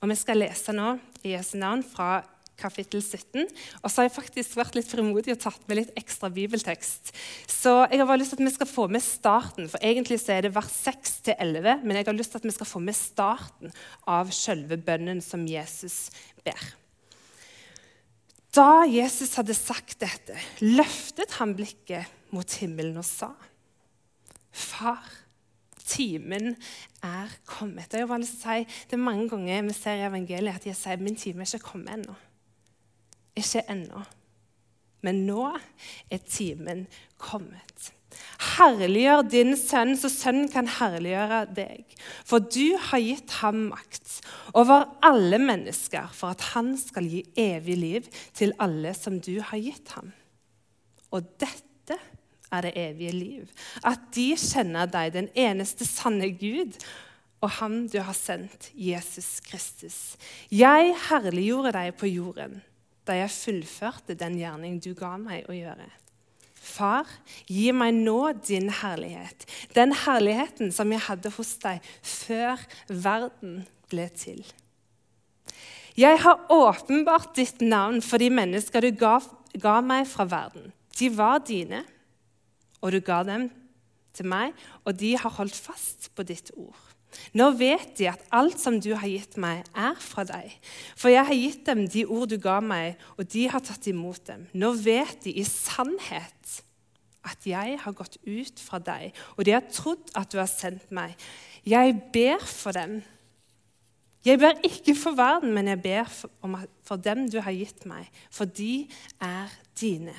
Og 0.06 0.12
Vi 0.12 0.20
skal 0.20 0.38
lese 0.38 0.70
nå 0.70 0.92
i 1.26 1.32
Jesu 1.32 1.56
navn 1.58 1.80
fra 1.82 2.20
kapittel 2.56 3.00
17. 3.02 3.42
Og 3.82 3.90
så 3.90 3.98
har 3.98 4.06
jeg 4.06 4.14
faktisk 4.14 4.54
vært 4.54 4.76
litt 4.78 4.86
frimodig 4.86 5.34
og 5.34 5.40
tatt 5.42 5.64
med 5.66 5.80
litt 5.80 5.96
ekstra 5.98 6.30
bibeltekst. 6.30 7.10
Så 7.50 7.72
jeg 7.90 7.98
har 7.98 8.06
bare 8.06 8.20
lyst 8.20 8.36
til 8.36 8.38
at 8.38 8.46
vi 8.46 8.54
skal 8.54 8.70
få 8.70 8.86
med 8.86 9.02
starten, 9.02 9.66
for 9.72 9.82
egentlig 9.82 10.20
så 10.22 10.36
er 10.36 10.46
det 10.46 10.54
vers 10.54 10.70
6-11. 10.86 11.82
Men 11.82 11.98
jeg 11.98 12.06
har 12.06 12.14
lyst 12.14 12.36
til 12.36 12.38
at 12.38 12.46
vi 12.46 12.54
skal 12.54 12.70
få 12.70 12.84
med 12.86 12.94
starten 12.94 13.74
av 14.06 14.30
selve 14.30 14.78
bønnen 14.78 15.18
som 15.26 15.42
Jesus 15.50 15.98
ber. 16.46 16.70
Da 18.54 18.86
Jesus 18.86 19.34
hadde 19.36 19.58
sagt 19.58 19.98
dette, 20.06 20.38
løftet 20.62 21.34
han 21.40 21.58
blikket 21.58 22.30
mot 22.30 22.58
himmelen 22.62 23.02
og 23.02 23.10
sa, 23.10 23.34
Far, 24.54 25.02
timen 25.86 26.54
er 27.04 27.32
kommet. 27.48 27.92
Jeg 27.92 28.08
har 28.08 28.22
lyst 28.22 28.40
til 28.42 28.50
å 28.50 28.58
si, 28.58 28.78
Det 28.90 28.98
er 28.98 29.04
mange 29.06 29.28
ganger 29.30 29.66
vi 29.68 29.76
ser 29.76 30.00
i 30.00 30.06
evangeliet 30.08 30.60
at 30.60 30.66
jeg 30.66 30.78
sier 30.78 31.02
min 31.02 31.18
time 31.18 31.44
er 31.44 31.52
ikke 31.54 31.72
kommet 31.72 31.94
ennå. 31.98 32.16
Ikke 33.36 33.64
ennå. 33.70 34.04
Men 35.06 35.26
nå 35.28 35.50
er 36.10 36.24
timen 36.26 36.86
kommet. 37.20 37.92
Herliggjør 38.56 39.24
din 39.28 39.52
sønn, 39.58 39.94
så 39.98 40.08
sønnen 40.12 40.48
kan 40.52 40.68
herliggjøre 40.78 41.40
deg. 41.56 41.96
For 42.24 42.40
du 42.40 42.76
har 42.88 43.02
gitt 43.02 43.38
ham 43.42 43.66
makt 43.72 44.20
over 44.56 44.86
alle 45.04 45.40
mennesker 45.42 46.08
for 46.16 46.36
at 46.36 46.44
han 46.54 46.74
skal 46.80 47.08
gi 47.10 47.24
evig 47.40 47.76
liv 47.80 48.08
til 48.36 48.54
alle 48.62 48.94
som 48.96 49.20
du 49.20 49.36
har 49.40 49.60
gitt 49.60 49.92
ham. 49.96 50.14
Og 51.12 51.28
dette 51.40 51.65
er 52.52 52.66
det 52.66 52.76
evige 52.78 53.12
liv, 53.12 53.50
at 53.84 54.06
de 54.14 54.30
kjenner 54.38 54.88
deg, 54.90 55.12
den 55.14 55.28
eneste 55.34 55.86
sanne 55.88 56.30
Gud, 56.38 56.76
og 57.44 57.50
Han 57.58 57.84
du 57.92 57.98
har 58.00 58.16
sendt, 58.16 58.70
Jesus 58.72 59.40
Kristus. 59.44 60.16
Jeg 60.50 60.94
herliggjorde 61.08 61.74
deg 61.76 61.94
på 61.98 62.08
jorden 62.10 62.62
da 63.06 63.14
jeg 63.20 63.30
fullførte 63.30 64.16
den 64.18 64.34
gjerning 64.40 64.80
du 64.82 64.90
ga 64.98 65.12
meg 65.20 65.46
å 65.46 65.54
gjøre. 65.54 65.86
Far, 66.66 67.06
gi 67.46 67.70
meg 67.70 67.94
nå 67.94 68.32
din 68.42 68.72
herlighet, 68.80 69.46
den 69.76 69.94
herligheten 69.94 70.72
som 70.74 70.90
jeg 70.90 71.04
hadde 71.06 71.30
hos 71.36 71.52
deg 71.62 71.84
før 72.02 72.64
verden 72.90 73.60
ble 73.92 74.08
til. 74.18 74.42
Jeg 75.96 76.18
har 76.24 76.50
åpenbart 76.52 77.36
ditt 77.38 77.62
navn 77.62 78.02
for 78.04 78.20
de 78.20 78.32
mennesker 78.34 78.84
du 78.84 78.90
ga, 78.98 79.20
ga 79.54 79.78
meg 79.84 80.08
fra 80.10 80.26
verden. 80.28 80.72
De 80.98 81.08
var 81.14 81.38
dine, 81.46 81.84
og 82.80 82.92
du 82.92 83.00
ga 83.04 83.22
dem 83.26 83.48
til 84.16 84.28
meg, 84.28 84.52
og 84.84 84.96
de 84.98 85.14
har 85.18 85.34
holdt 85.38 85.56
fast 85.56 86.10
på 86.16 86.24
ditt 86.26 86.52
ord. 86.56 86.82
Nå 87.36 87.48
vet 87.56 87.94
de 87.98 88.08
at 88.10 88.24
alt 88.34 88.58
som 88.60 88.78
du 88.82 88.90
har 88.96 89.08
gitt 89.08 89.36
meg, 89.40 89.64
er 89.72 89.96
fra 90.02 90.24
deg. 90.28 90.52
For 90.98 91.12
jeg 91.12 91.24
har 91.28 91.38
gitt 91.38 91.64
dem 91.68 91.84
de 91.88 92.04
ord 92.04 92.28
du 92.32 92.36
ga 92.42 92.58
meg, 92.64 93.00
og 93.16 93.28
de 93.32 93.46
har 93.52 93.64
tatt 93.64 93.88
imot 93.90 94.26
dem. 94.28 94.46
Nå 94.52 94.72
vet 94.82 95.24
de 95.24 95.36
i 95.40 95.44
sannhet 95.46 96.60
at 97.26 97.46
jeg 97.48 97.78
har 97.82 97.96
gått 97.96 98.20
ut 98.22 98.62
fra 98.62 98.78
deg, 98.82 99.16
og 99.34 99.46
de 99.46 99.56
har 99.56 99.66
trodd 99.72 100.12
at 100.18 100.30
du 100.30 100.38
har 100.38 100.50
sendt 100.50 100.92
meg. 100.94 101.16
Jeg 101.66 101.96
ber 102.14 102.42
for 102.46 102.76
dem. 102.76 103.00
Jeg 104.26 104.40
ber 104.42 104.58
ikke 104.66 104.96
for 104.98 105.14
verden, 105.14 105.52
men 105.54 105.68
jeg 105.70 105.78
ber 105.84 106.08
for, 106.10 106.96
dem 106.98 107.28
du 107.30 107.38
har 107.44 107.54
gitt 107.54 107.84
meg, 107.86 108.08
for 108.34 108.50
de 108.50 108.88
er 109.22 109.52
dine. 109.78 110.14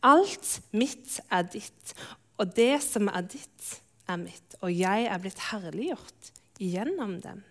Alt 0.00 0.62
mitt 0.72 1.18
er 1.28 1.44
ditt, 1.44 1.92
og 2.40 2.54
det 2.56 2.78
som 2.80 3.10
er 3.12 3.26
ditt, 3.28 3.66
er 4.08 4.16
mitt, 4.22 4.56
og 4.64 4.72
jeg 4.72 5.04
er 5.12 5.20
blitt 5.20 5.42
herliggjort 5.50 6.30
gjennom 6.56 7.18
dem. 7.20 7.42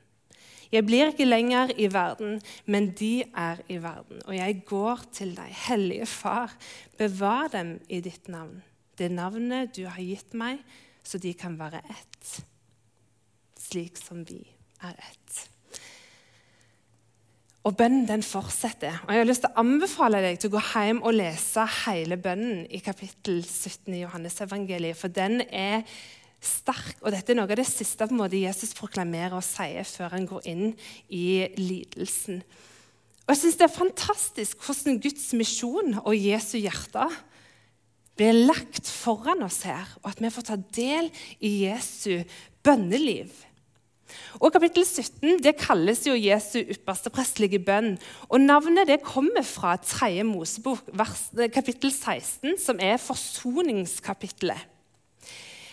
Jeg 0.73 0.85
blir 0.85 1.11
ikke 1.11 1.29
lenger 1.29 1.75
i 1.77 1.87
verden, 1.93 2.41
men 2.65 2.89
de 2.97 3.23
er 3.29 3.61
i 3.69 3.77
verden. 3.81 4.21
Og 4.25 4.35
jeg 4.37 4.59
går 4.69 5.05
til 5.13 5.35
deg, 5.37 5.53
Hellige 5.67 6.09
Far, 6.09 6.53
bevar 6.97 7.49
dem 7.53 7.77
i 7.89 8.01
ditt 8.05 8.29
navn, 8.29 8.63
det 8.97 9.11
navnet 9.13 9.77
du 9.77 9.85
har 9.85 10.01
gitt 10.01 10.33
meg, 10.37 10.61
så 11.05 11.21
de 11.21 11.33
kan 11.37 11.57
være 11.57 11.85
ett, 11.85 12.33
slik 13.57 13.97
som 13.97 14.25
vi 14.25 14.41
er 14.85 14.97
ett. 14.97 15.45
Og 17.67 17.75
bønnen 17.75 18.05
den 18.07 18.23
fortsetter. 18.23 19.01
Og 19.03 19.11
Jeg 19.11 19.19
har 19.19 19.27
lyst 19.27 19.43
til 19.43 19.51
å 19.51 19.59
anbefale 19.59 20.21
deg 20.23 20.39
til 20.39 20.51
å 20.51 20.55
gå 20.55 20.61
hjem 20.71 21.01
og 21.03 21.17
lese 21.17 21.65
hele 21.83 22.15
bønnen 22.21 22.63
i 22.71 22.79
kapittel 22.83 23.41
17 23.43 23.97
i 23.97 24.05
Johannes-evangeliet, 24.05 24.97
for 24.97 25.11
den 25.11 25.41
er 25.43 25.83
sterk. 26.39 26.95
Og 27.03 27.11
dette 27.11 27.33
er 27.33 27.39
noe 27.39 27.49
av 27.49 27.59
det 27.59 27.67
siste 27.67 28.07
på 28.07 28.15
en 28.15 28.21
måte 28.21 28.39
Jesus 28.39 28.71
proklamerer 28.77 29.35
og 29.35 29.45
sier 29.45 29.87
før 29.87 30.15
han 30.15 30.27
går 30.29 30.47
inn 30.53 30.69
i 31.11 31.49
lidelsen. 31.59 32.39
Og 33.27 33.35
jeg 33.35 33.41
synes 33.43 33.59
Det 33.59 33.67
er 33.67 33.75
fantastisk 33.75 34.63
hvordan 34.65 35.01
Guds 35.03 35.27
misjon 35.37 35.99
og 35.99 36.15
Jesu 36.15 36.57
hjerte 36.57 37.05
blir 38.19 38.35
lagt 38.47 38.87
foran 38.89 39.43
oss 39.45 39.61
her, 39.67 39.85
og 40.01 40.09
at 40.11 40.23
vi 40.23 40.31
får 40.33 40.47
ta 40.47 40.57
del 40.75 41.11
i 41.39 41.51
Jesu 41.67 42.23
bønneliv. 42.63 43.29
Og 44.39 44.53
Kapittel 44.53 44.85
17 44.85 45.39
det 45.43 45.57
kalles 45.59 46.05
jo 46.07 46.17
Jesu 46.17 46.59
ypperste 46.61 47.11
prestelige 47.13 47.59
bønn. 47.59 47.97
og 48.29 48.41
Navnet 48.41 48.87
det 48.87 49.01
kommer 49.05 49.43
fra 49.43 49.75
3. 49.75 50.23
Mosebok, 50.23 50.89
kapittel 51.53 51.91
16, 51.91 52.57
som 52.59 52.79
er 52.79 52.97
forsoningskapittelet. 52.97 54.67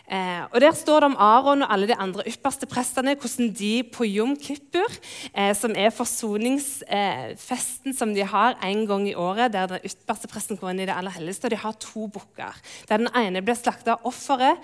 Eh, 0.06 0.42
og 0.52 0.60
Der 0.60 0.72
står 0.72 1.00
det 1.00 1.08
om 1.10 1.16
Aron 1.18 1.62
og 1.62 1.72
alle 1.72 1.88
de 1.88 1.94
andre 1.94 2.22
ypperste 2.30 2.66
prestene, 2.66 3.16
hvordan 3.18 3.54
de 3.54 3.82
på 3.82 4.04
Jom 4.04 4.36
Kippur, 4.36 4.92
eh, 5.34 5.54
som 5.54 5.74
er 5.76 5.90
forsoningsfesten 5.90 7.90
eh, 7.90 7.98
som 7.98 8.14
de 8.14 8.22
har 8.22 8.54
en 8.62 8.86
gang 8.86 9.08
i 9.08 9.14
året, 9.14 9.52
der 9.52 9.66
den 9.66 9.78
ypperste 9.84 10.28
presten 10.28 10.56
går 10.56 10.70
inn 10.70 10.80
i 10.80 10.86
det 10.86 10.94
aller 10.94 11.10
helligste, 11.10 11.46
og 11.46 11.50
de 11.50 11.56
har 11.56 11.72
to 11.72 12.06
bukker. 12.06 12.54
Der 12.88 13.02
den 13.02 13.10
ene 13.16 13.42
blir 13.42 13.58
slakta 13.58 13.96
av 13.96 14.06
offeret, 14.06 14.62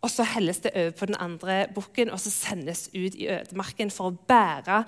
og 0.00 0.10
så 0.10 0.24
helles 0.24 0.62
det 0.64 0.72
over 0.74 0.96
på 0.96 1.06
den 1.10 1.18
andre 1.20 1.66
bukken 1.74 2.10
og 2.10 2.20
så 2.20 2.32
sendes 2.32 2.88
ut 2.94 3.14
i 3.14 3.28
ødemarken 3.28 3.92
for 3.92 4.10
å 4.10 4.16
bære 4.28 4.82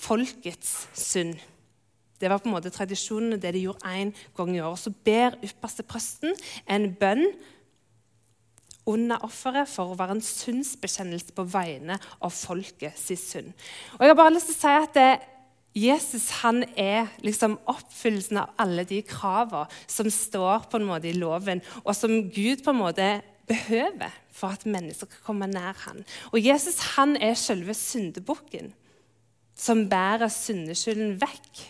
folkets 0.00 0.88
synd. 0.96 1.36
Det 2.20 2.28
var 2.28 2.40
på 2.40 2.48
en 2.48 2.56
måte 2.56 2.72
tradisjonen, 2.72 3.38
det 3.40 3.54
de 3.56 3.64
gjorde 3.64 3.92
én 3.96 4.12
gang 4.36 4.52
i 4.56 4.60
året. 4.60 4.80
Så 4.80 4.92
ber 5.04 5.38
ypperste 5.44 5.84
presten 5.88 6.36
en 6.68 6.90
bønn 7.00 7.24
under 8.88 9.24
offeret 9.24 9.68
for 9.68 9.92
å 9.92 9.98
være 9.98 10.18
en 10.18 10.24
syndsbekjennelse 10.24 11.34
på 11.36 11.46
vegne 11.48 11.96
av 12.20 12.32
folket 12.34 12.96
sin 12.98 13.20
synd. 13.20 13.52
Og 13.96 14.04
jeg 14.04 14.12
har 14.12 14.18
bare 14.18 14.34
lyst 14.34 14.50
til 14.50 14.56
å 14.56 14.60
si 14.60 14.76
at 14.84 14.96
det, 14.96 15.10
Jesus 15.76 16.24
han 16.40 16.64
er 16.74 17.12
liksom 17.22 17.54
oppfyllelsen 17.70 18.40
av 18.42 18.56
alle 18.58 18.82
de 18.88 19.04
kravene 19.06 19.68
som 19.86 20.08
står 20.10 20.66
på 20.70 20.80
en 20.80 20.88
måte 20.88 21.06
i 21.12 21.14
loven, 21.14 21.62
og 21.84 21.94
som 21.94 22.16
Gud 22.32 22.64
på 22.64 22.74
en 22.74 22.80
måte 22.80 23.10
behøver 23.50 24.14
for 24.32 24.54
at 24.54 24.66
mennesker 24.66 25.10
kan 25.10 25.26
komme 25.26 25.50
nær 25.50 25.76
ham. 25.88 26.04
Og 26.30 26.38
Jesus 26.44 26.78
han 26.94 27.16
er 27.18 27.34
selve 27.34 27.74
syndebukken 27.74 28.72
som 29.58 29.88
bærer 29.90 30.30
syndeskylden 30.32 31.18
vekk. 31.20 31.66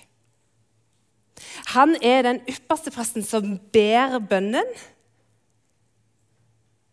Han 1.73 1.97
er 2.05 2.23
den 2.29 2.41
ypperste 2.51 2.93
presten 2.95 3.25
som 3.27 3.57
ber 3.73 4.21
bønnen 4.31 4.69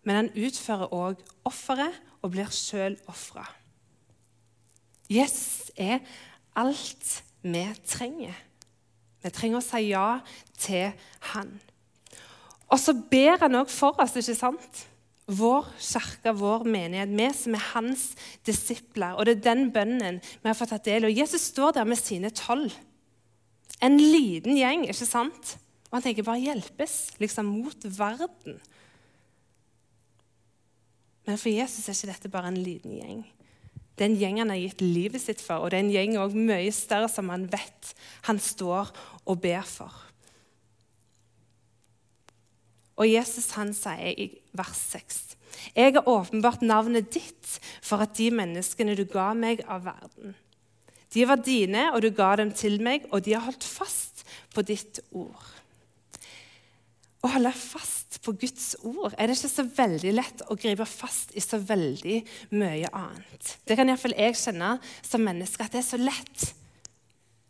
men 0.08 0.16
han 0.16 0.30
utfører 0.40 0.94
òg 0.96 1.20
offeret 1.48 1.96
og 2.24 2.32
blir 2.32 2.48
sjøl 2.56 2.96
ofra. 3.12 3.44
Jesus 5.12 5.68
er 5.76 6.00
alt 6.56 7.10
vi 7.44 7.66
trenger. 7.88 8.36
Vi 9.24 9.32
trenger 9.36 9.60
å 9.60 9.66
si 9.66 9.82
ja 9.90 10.08
til 10.56 10.96
han. 11.34 11.52
Og 12.68 12.80
så 12.82 12.94
ber 13.12 13.40
han 13.44 13.60
òg 13.62 13.72
for 13.72 13.98
oss, 14.02 14.16
ikke 14.20 14.36
sant? 14.36 14.84
Vår 15.28 15.68
kirke, 15.84 16.32
vår 16.36 16.66
menighet, 16.68 17.12
vi 17.12 17.28
som 17.36 17.56
er 17.56 17.70
hans 17.74 18.10
disipler. 18.48 19.16
Og 19.16 19.28
det 19.28 19.38
er 19.38 19.46
den 19.50 19.72
bønnen 19.76 20.20
vi 20.24 20.48
har 20.48 20.58
fått 20.58 20.72
tatt 20.76 20.88
del 20.88 21.06
i. 21.06 21.12
Og 21.12 21.22
Jesus 21.24 21.50
står 21.52 21.76
der 21.80 21.88
med 21.88 22.00
sine 22.00 22.32
tolv. 22.32 22.76
En 23.84 24.00
liten 24.00 24.58
gjeng, 24.58 24.88
ikke 24.88 25.08
sant? 25.08 25.58
Og 25.88 26.00
han 26.00 26.08
tenker 26.08 26.26
bare 26.28 26.44
hjelpes 26.44 26.98
liksom 27.22 27.48
mot 27.60 27.88
verden. 27.98 28.58
Men 31.28 31.40
for 31.40 31.52
Jesus 31.52 31.88
er 31.88 31.96
ikke 31.96 32.12
dette 32.14 32.32
bare 32.32 32.52
en 32.52 32.60
liten 32.64 32.96
gjeng. 32.96 33.22
Det 33.98 34.06
er 34.06 34.12
en 34.12 34.20
gjeng 34.20 34.42
han 34.44 34.52
har 34.54 34.62
gitt 34.62 34.84
livet 34.84 35.24
sitt 35.24 35.42
for, 35.42 35.64
og 35.64 35.72
det 35.72 35.80
er 35.80 35.86
en 35.86 35.94
gjeng 35.94 36.20
også 36.22 36.44
mye 36.48 36.74
større 36.76 37.10
som 37.10 37.32
han 37.34 37.48
vet 37.50 37.94
han 38.30 38.40
står 38.40 38.92
og 39.26 39.40
ber 39.42 39.66
for. 39.66 40.07
Og 42.98 43.10
Jesus 43.10 43.52
han 43.58 43.74
sier 43.78 44.18
i 44.18 44.28
vers 44.58 44.80
6.: 44.94 45.20
Jeg 45.76 45.94
har 45.94 46.10
åpenbart 46.10 46.62
navnet 46.62 47.12
ditt 47.14 47.60
for 47.82 48.02
at 48.04 48.18
de 48.18 48.32
menneskene 48.32 48.98
du 48.98 49.06
ga 49.06 49.34
meg 49.34 49.64
av 49.68 49.86
verden. 49.86 50.36
De 51.14 51.28
var 51.28 51.40
dine, 51.40 51.92
og 51.94 52.02
du 52.02 52.10
ga 52.12 52.36
dem 52.36 52.52
til 52.52 52.82
meg, 52.84 53.08
og 53.12 53.24
de 53.24 53.34
har 53.34 53.46
holdt 53.46 53.64
fast 53.64 54.26
på 54.54 54.66
ditt 54.66 55.00
ord 55.12 55.58
å 57.28 57.32
holde 57.34 57.52
fast 57.56 58.20
på 58.24 58.34
Guds 58.40 58.76
ord 58.86 59.16
er 59.18 59.28
det 59.28 59.38
ikke 59.38 59.52
så 59.52 59.66
veldig 59.78 60.14
lett 60.16 60.44
å 60.48 60.58
gripe 60.60 60.86
fast 60.88 61.34
i 61.38 61.44
så 61.44 61.60
veldig 61.60 62.20
mye 62.56 62.92
annet. 62.96 63.58
Det 63.68 63.78
kan 63.78 63.90
iallfall 63.90 64.16
jeg 64.18 64.38
kjenne 64.40 64.78
som 65.06 65.26
menneske, 65.26 65.66
at 65.66 65.76
det 65.76 65.82
er 65.82 65.88
så 65.88 66.00
lett. 66.02 66.48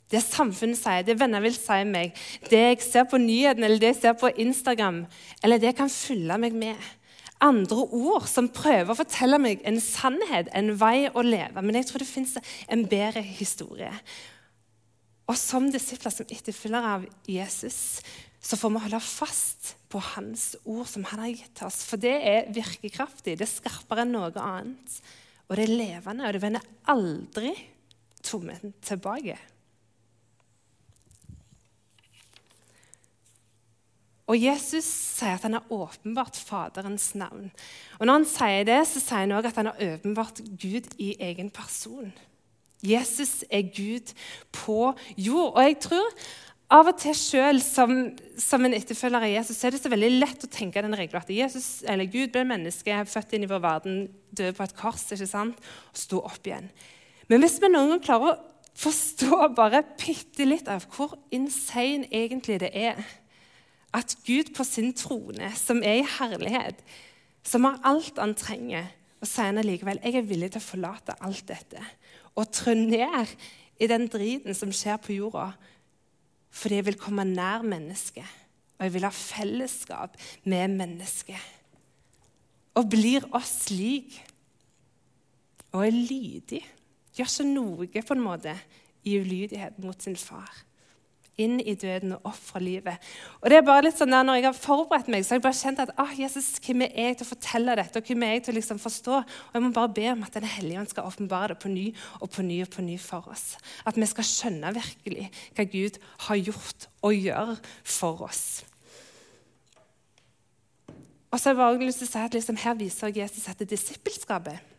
Det 0.07 0.21
samfunnet 0.23 0.79
sier, 0.79 1.03
det 1.03 1.17
venner 1.19 1.43
vil 1.43 1.55
si 1.55 1.81
meg, 1.87 2.15
det 2.47 2.61
jeg 2.61 2.83
ser 2.85 3.07
på 3.11 3.19
nyhetene 3.19 3.67
eller 3.67 3.81
det 3.81 3.91
jeg 3.91 3.99
ser 4.05 4.15
på 4.19 4.31
Instagram, 4.39 5.01
eller 5.43 5.59
det 5.59 5.73
jeg 5.73 5.79
kan 5.81 5.91
fylle 5.91 6.37
meg 6.39 6.55
med. 6.55 6.79
Andre 7.43 7.83
ord 7.93 8.25
som 8.25 8.47
prøver 8.49 8.93
å 8.93 8.97
fortelle 8.97 9.37
meg 9.41 9.61
en 9.67 9.81
sannhet, 9.83 10.47
en 10.57 10.71
vei 10.79 11.09
å 11.11 11.21
leve. 11.21 11.61
Men 11.61 11.77
jeg 11.77 11.89
tror 11.89 12.01
det 12.01 12.09
fins 12.09 12.37
en 12.65 12.85
bedre 12.89 13.21
historie. 13.21 13.91
Og 15.27 15.35
som 15.37 15.67
disipler, 15.69 16.13
som 16.15 16.29
etterfølgere 16.31 16.93
av 16.95 17.05
Jesus, 17.29 17.99
så 18.41 18.57
får 18.57 18.73
vi 18.73 18.81
holde 18.85 19.01
fast 19.03 19.73
på 19.91 19.99
Hans 20.13 20.53
ord 20.63 20.87
som 20.87 21.03
Han 21.11 21.25
har 21.25 21.33
gitt 21.33 21.61
oss. 21.67 21.81
For 21.89 21.99
det 21.99 22.15
er 22.15 22.49
virkekraftig, 22.55 23.35
det 23.35 23.45
er 23.45 23.51
skarpere 23.51 24.05
enn 24.05 24.15
noe 24.15 24.31
annet. 24.39 24.97
Og 25.47 25.59
det 25.59 25.67
er 25.67 25.75
levende, 25.83 26.25
og 26.25 26.33
det 26.33 26.43
vender 26.43 26.71
aldri 26.89 27.53
tomme 28.23 28.55
tilbake. 28.81 29.37
Og 34.27 34.35
Jesus 34.35 34.83
sier 34.83 35.37
at 35.37 35.45
han 35.47 35.55
har 35.55 35.69
åpenbart 35.71 36.35
Faderens 36.35 37.13
navn. 37.15 37.51
Og 37.99 38.07
Når 38.07 38.13
han 38.13 38.25
sier 38.27 38.65
det, 38.67 38.81
så 38.87 38.99
sier 38.99 39.23
han 39.23 39.35
også 39.37 39.53
at 39.53 39.61
han 39.61 39.69
har 39.71 39.85
åpenbart 39.93 40.41
Gud 40.59 40.89
i 40.99 41.13
egen 41.29 41.49
person. 41.49 42.11
Jesus 42.83 43.45
er 43.49 43.71
Gud 43.71 44.11
på 44.51 44.91
jord. 45.17 45.55
Og 45.55 45.63
jeg 45.63 45.79
tror 45.87 46.11
av 46.67 46.89
og 46.91 46.97
til 46.99 47.15
sjøl 47.15 47.61
som, 47.63 47.93
som, 48.35 48.65
en 48.67 48.75
etterfølger 48.75 49.23
av 49.23 49.31
Jesus 49.31 49.55
så 49.55 49.69
er 49.69 49.75
det 49.75 49.79
så 49.79 49.91
veldig 49.91 50.09
lett 50.17 50.43
å 50.43 50.49
tenke 50.51 50.83
den 50.83 50.97
regla 50.99 51.21
at 51.23 51.31
Jesus, 51.31 51.79
eller 51.87 52.09
Gud 52.11 52.33
ble 52.33 52.43
menneske, 52.49 52.97
født 53.07 53.37
inn 53.37 53.45
i 53.47 53.49
vår 53.49 53.61
verden, 53.63 54.01
døde 54.35 54.51
på 54.57 54.65
et 54.65 54.75
kors 54.75 55.05
ikke 55.15 55.29
sant? 55.29 55.61
og 55.93 56.01
sto 56.01 56.19
opp 56.27 56.43
igjen. 56.43 56.67
Men 57.31 57.43
hvis 57.43 57.55
vi 57.63 57.71
noen 57.71 57.95
gang 57.95 58.03
klarer 58.03 58.33
å 58.33 58.41
forstå 58.77 59.47
bare 59.55 59.85
bitte 59.95 60.45
litt 60.45 60.67
av 60.71 60.83
hvor 60.91 61.15
insane 61.33 62.11
egentlig 62.11 62.59
det 62.65 62.73
er 62.75 62.99
at 63.97 64.13
Gud 64.27 64.53
på 64.55 64.65
sin 64.67 64.93
trone, 64.93 65.49
som 65.57 65.81
er 65.81 66.01
i 66.01 66.07
herlighet, 66.17 66.79
som 67.47 67.65
har 67.65 67.79
alt 67.87 68.19
han 68.21 68.35
trenger, 68.37 68.91
og 69.17 69.29
sier 69.29 69.49
han 69.49 69.65
likevel 69.65 69.99
jeg 70.03 70.19
er 70.19 70.27
villig 70.29 70.51
til 70.53 70.61
å 70.61 70.67
forlate 70.67 71.15
alt 71.25 71.47
dette 71.49 71.81
og 72.37 72.51
trå 72.53 72.75
ned 72.77 73.33
i 73.81 73.89
den 73.89 74.05
driten 74.13 74.53
som 74.57 74.73
skjer 74.73 74.99
på 75.01 75.15
jorda 75.15 75.49
fordi 76.57 76.79
jeg 76.79 76.87
vil 76.87 76.97
komme 76.97 77.25
nær 77.27 77.61
mennesket, 77.65 78.25
og 78.77 78.85
jeg 78.87 78.93
vil 78.95 79.05
ha 79.05 79.11
fellesskap 79.13 80.15
med 80.49 80.71
mennesket. 80.73 81.43
Og 82.79 82.87
blir 82.89 83.27
oss 83.37 83.67
lik 83.69 84.15
og 85.75 85.83
er 85.85 85.93
lydig. 85.93 86.63
Gjør 87.13 87.29
ikke 87.29 87.47
noe 87.51 87.89
på 88.07 88.15
en 88.15 88.25
måte 88.25 88.55
i 89.05 89.19
ulydighet 89.21 89.77
mot 89.83 90.01
sin 90.01 90.17
far 90.17 90.63
inn 91.41 91.59
i 91.61 91.75
døden 91.77 92.15
og 92.15 92.29
opp 92.31 92.39
fra 92.41 92.61
livet. 92.61 93.03
Og 93.41 93.51
det 93.51 93.59
er 93.59 93.65
bare 93.65 93.85
litt 93.85 93.97
sånn 93.99 94.13
der, 94.13 94.25
Når 94.25 94.39
jeg 94.39 94.45
har 94.47 94.57
forberedt 94.57 95.09
meg, 95.13 95.25
så 95.25 95.35
har 95.35 95.39
jeg 95.39 95.45
bare 95.45 95.59
kjent 95.59 95.81
at 95.83 95.91
ah, 96.01 96.13
Jesus, 96.17 96.49
hvem 96.65 96.85
er 96.87 97.09
jeg 97.09 97.17
til 97.19 97.27
å 97.27 97.31
fortelle 97.31 97.75
dette, 97.77 98.01
og 98.01 98.09
hvem 98.09 98.23
er 98.25 98.33
jeg 98.33 98.45
til 98.45 98.55
å 98.55 98.57
liksom 98.57 98.79
forstå? 98.81 99.19
Og 99.21 99.57
Jeg 99.57 99.65
må 99.65 99.71
bare 99.75 99.93
be 99.93 100.07
om 100.11 100.23
at 100.25 100.33
Den 100.33 100.49
hellige 100.49 100.79
ånd 100.81 100.89
skal 100.89 101.09
åpenbare 101.09 101.53
det 101.53 101.59
på 101.61 101.73
ny 101.73 101.85
og 102.21 102.31
på 102.33 102.45
ny 102.45 102.61
og 102.65 102.71
på 102.73 102.85
ny 102.85 102.97
for 103.01 103.29
oss. 103.33 103.45
At 103.85 103.97
vi 103.97 104.09
skal 104.09 104.25
skjønne 104.25 104.73
virkelig 104.77 105.29
hva 105.55 105.67
Gud 105.69 106.01
har 106.27 106.41
gjort 106.41 106.89
og 107.05 107.13
gjør 107.13 107.53
for 107.83 108.25
oss. 108.29 108.63
Og 111.27 111.39
så 111.39 111.49
har 111.49 111.53
jeg 111.53 111.61
bare 111.61 111.85
lyst 111.85 112.01
til 112.01 112.07
å 112.07 112.11
si 112.15 112.23
at 112.23 112.33
liksom, 112.33 112.57
Her 112.57 112.75
viser 112.79 113.13
Jesus 113.13 113.47
at 113.51 113.59
det 113.59 113.69
disippelskapet 113.69 114.73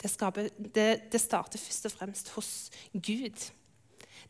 det, 0.00 0.52
det, 0.74 1.12
det 1.12 1.20
starter 1.20 1.60
først 1.60 1.86
og 1.90 1.92
fremst 1.92 2.30
hos 2.32 2.70
Gud. 2.94 3.50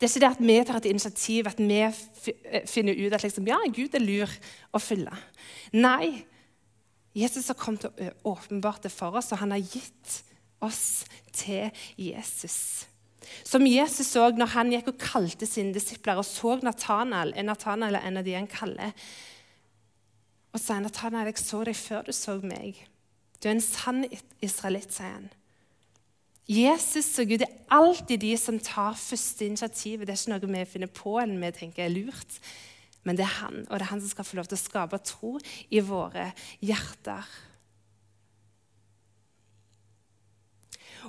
Det 0.01 0.07
er 0.07 0.13
ikke 0.15 0.25
det 0.25 0.31
at 0.31 0.41
vi 0.41 0.55
tar 0.65 0.79
et 0.81 0.89
initiativ, 0.89 1.49
at 1.51 1.59
vi 1.61 1.81
eh, 1.85 2.63
finner 2.67 2.97
ut 2.97 3.13
at 3.13 3.23
liksom, 3.23 3.49
ja, 3.51 3.59
Gud 3.69 3.95
er 3.95 4.01
lur 4.01 4.31
å 4.73 4.81
følge. 4.81 5.13
Nei. 5.77 6.25
Jesus 7.13 7.51
har 7.51 7.59
kommet 7.59 7.85
og 7.91 8.31
åpenbart 8.31 8.85
det 8.87 8.93
for 8.95 9.19
oss, 9.19 9.33
og 9.35 9.41
han 9.43 9.51
har 9.51 9.59
gitt 9.61 10.21
oss 10.63 11.05
til 11.35 11.69
Jesus. 11.99 12.87
Som 13.45 13.67
Jesus 13.67 14.13
så 14.15 14.29
når 14.33 14.53
han 14.55 14.71
gikk 14.73 14.93
og 14.93 15.03
kalte 15.03 15.49
sine 15.49 15.75
disipler 15.75 16.21
og 16.21 16.25
så 16.25 16.57
Nathanael, 16.63 17.35
Nathanael 17.45 17.99
er 17.99 18.07
en 18.07 18.21
av 18.23 18.27
de 18.27 18.37
han 18.39 18.49
kaller, 18.51 18.95
og 20.55 20.63
sa 20.63 20.79
Nathanael, 20.81 21.31
jeg 21.31 21.43
så 21.43 21.61
deg 21.67 21.77
før 21.79 22.09
du 22.09 22.15
så 22.17 22.39
meg. 22.43 22.81
Du 23.43 23.49
er 23.49 23.57
en 23.57 23.65
sann 23.65 24.07
israelitt, 24.43 24.95
sier 24.95 25.13
han. 25.13 25.29
Jesus 26.51 27.13
og 27.23 27.31
Gud 27.31 27.45
er 27.45 27.53
alltid 27.71 28.25
de 28.25 28.33
som 28.41 28.57
tar 28.59 28.97
første 28.99 29.47
initiativet. 29.47 30.09
Det 30.09 30.17
er 30.17 30.19
ikke 30.19 30.33
noe 30.35 30.59
vi 30.59 30.65
finner 30.73 30.91
på 30.91 31.15
enn 31.23 31.37
vi 31.39 31.53
tenker 31.55 31.87
er 31.87 31.95
lurt. 31.95 32.41
Men 33.07 33.17
det 33.17 33.25
er 33.25 33.37
han, 33.39 33.63
og 33.69 33.79
det 33.79 33.85
er 33.87 33.93
han 33.93 34.03
som 34.03 34.11
skal 34.13 34.27
få 34.29 34.41
lov 34.41 34.51
til 34.51 34.59
å 34.59 34.61
skape 34.61 34.99
tro 35.07 35.31
i 35.73 35.81
våre 35.85 36.27
hjerter. 36.61 37.31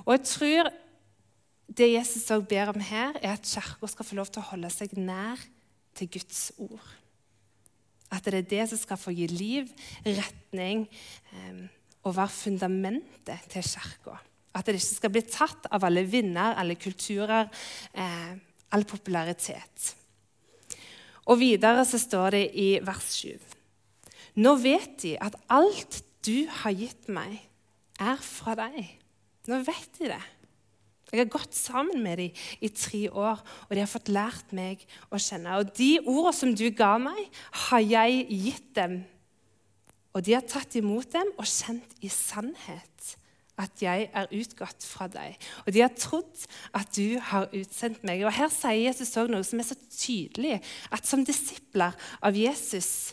Og 0.06 0.14
jeg 0.14 0.24
tror 0.30 0.72
det 1.72 1.92
Jesus 1.92 2.30
også 2.30 2.48
ber 2.48 2.72
om 2.72 2.80
her, 2.80 3.18
er 3.20 3.36
at 3.36 3.46
Kirka 3.48 3.90
skal 3.90 4.08
få 4.08 4.18
lov 4.18 4.30
til 4.32 4.42
å 4.42 4.48
holde 4.52 4.70
seg 4.72 4.96
nær 4.98 5.40
til 5.96 6.10
Guds 6.12 6.50
ord. 6.60 6.88
At 8.12 8.24
det 8.28 8.42
er 8.42 8.50
det 8.50 8.66
som 8.70 8.80
skal 8.80 9.00
få 9.00 9.14
gi 9.16 9.28
liv, 9.30 9.70
retning 10.04 10.84
eh, 11.32 11.62
og 12.04 12.16
være 12.16 12.34
fundamentet 12.34 13.48
til 13.52 13.64
Kirka. 13.64 14.20
At 14.52 14.68
det 14.68 14.76
ikke 14.76 14.98
skal 15.00 15.12
bli 15.14 15.24
tatt 15.24 15.68
av 15.72 15.84
alle 15.88 16.04
vinner, 16.04 16.56
alle 16.60 16.76
kulturer, 16.76 17.48
eh, 17.94 18.32
all 18.72 18.84
popularitet. 18.84 19.94
Og 21.30 21.38
videre 21.38 21.84
så 21.86 22.00
står 22.00 22.36
det 22.36 22.44
i 22.58 22.68
vers 22.84 23.08
7. 23.22 23.38
Nå 24.42 24.54
vet 24.60 24.96
de 25.04 25.16
at 25.20 25.36
alt 25.52 26.02
du 26.24 26.46
har 26.62 26.74
gitt 26.76 27.08
meg, 27.12 27.40
er 28.00 28.16
fra 28.24 28.54
deg. 28.58 28.78
Nå 29.50 29.58
vet 29.66 29.98
de 29.98 30.10
det. 30.10 30.22
Jeg 31.12 31.26
har 31.26 31.32
gått 31.34 31.54
sammen 31.54 32.00
med 32.00 32.22
dem 32.22 32.38
i 32.64 32.70
tre 32.72 33.02
år, 33.10 33.42
og 33.68 33.72
de 33.74 33.82
har 33.82 33.90
fått 33.90 34.08
lært 34.08 34.54
meg 34.56 34.80
å 35.12 35.20
kjenne. 35.20 35.58
Og 35.60 35.74
de 35.76 35.90
ordene 36.00 36.32
som 36.32 36.54
du 36.56 36.64
ga 36.72 36.94
meg, 37.02 37.26
har 37.68 37.82
jeg 37.84 38.24
gitt 38.30 38.70
dem. 38.78 39.02
Og 40.16 40.24
de 40.24 40.38
har 40.38 40.46
tatt 40.48 40.78
imot 40.80 41.12
dem 41.12 41.28
og 41.36 41.48
kjent 41.48 41.98
i 42.00 42.08
sannhet 42.12 42.91
at 43.60 43.82
jeg 43.84 44.08
er 44.16 44.30
utgått 44.32 44.84
fra 44.86 45.08
deg. 45.12 45.36
Og 45.66 45.74
de 45.74 45.82
har 45.84 45.92
trodd 45.98 46.46
at 46.76 46.92
du 46.96 47.18
har 47.20 47.50
utsendt 47.52 48.04
meg. 48.06 48.24
Og 48.24 48.32
Her 48.34 48.52
sier 48.52 48.88
Jesus 48.88 49.12
også 49.12 49.28
noe 49.30 49.44
som 49.46 49.60
er 49.60 49.68
så 49.68 49.76
tydelig, 49.92 50.60
at 50.90 51.08
som 51.08 51.24
disipler 51.26 51.96
av 52.24 52.38
Jesus 52.38 53.12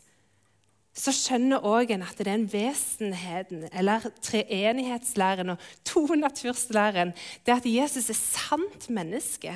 så 0.99 1.13
skjønner 1.15 1.63
òg 1.63 1.93
en 1.93 2.03
at 2.03 2.17
det 2.17 2.25
er 2.25 2.33
den 2.33 2.47
vesenheten, 2.51 3.67
eller 3.71 4.09
treenighetslæren 4.25 5.53
og 5.53 5.67
tonaturslæren, 5.87 7.13
det 7.45 7.55
at 7.55 7.67
Jesus 7.69 8.09
er 8.11 8.19
sant 8.19 8.89
menneske 8.91 9.53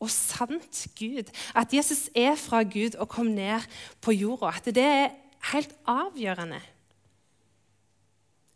og 0.00 0.10
sant 0.12 0.86
Gud. 0.98 1.30
At 1.56 1.72
Jesus 1.72 2.08
er 2.16 2.34
fra 2.40 2.62
Gud 2.64 2.96
og 2.98 3.08
kom 3.08 3.32
ned 3.36 3.64
på 4.00 4.12
jorda. 4.16 4.52
At 4.56 4.68
det 4.74 4.84
er 4.84 5.16
helt 5.52 5.72
avgjørende 5.88 6.60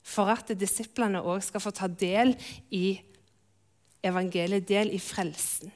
for 0.04 0.28
at 0.30 0.52
disiplene 0.60 1.22
òg 1.24 1.42
skal 1.46 1.62
få 1.64 1.72
ta 1.74 1.88
del 1.88 2.34
i 2.70 3.00
evangeliet, 4.04 4.68
del 4.68 4.92
i 4.92 5.00
frelsen. 5.00 5.72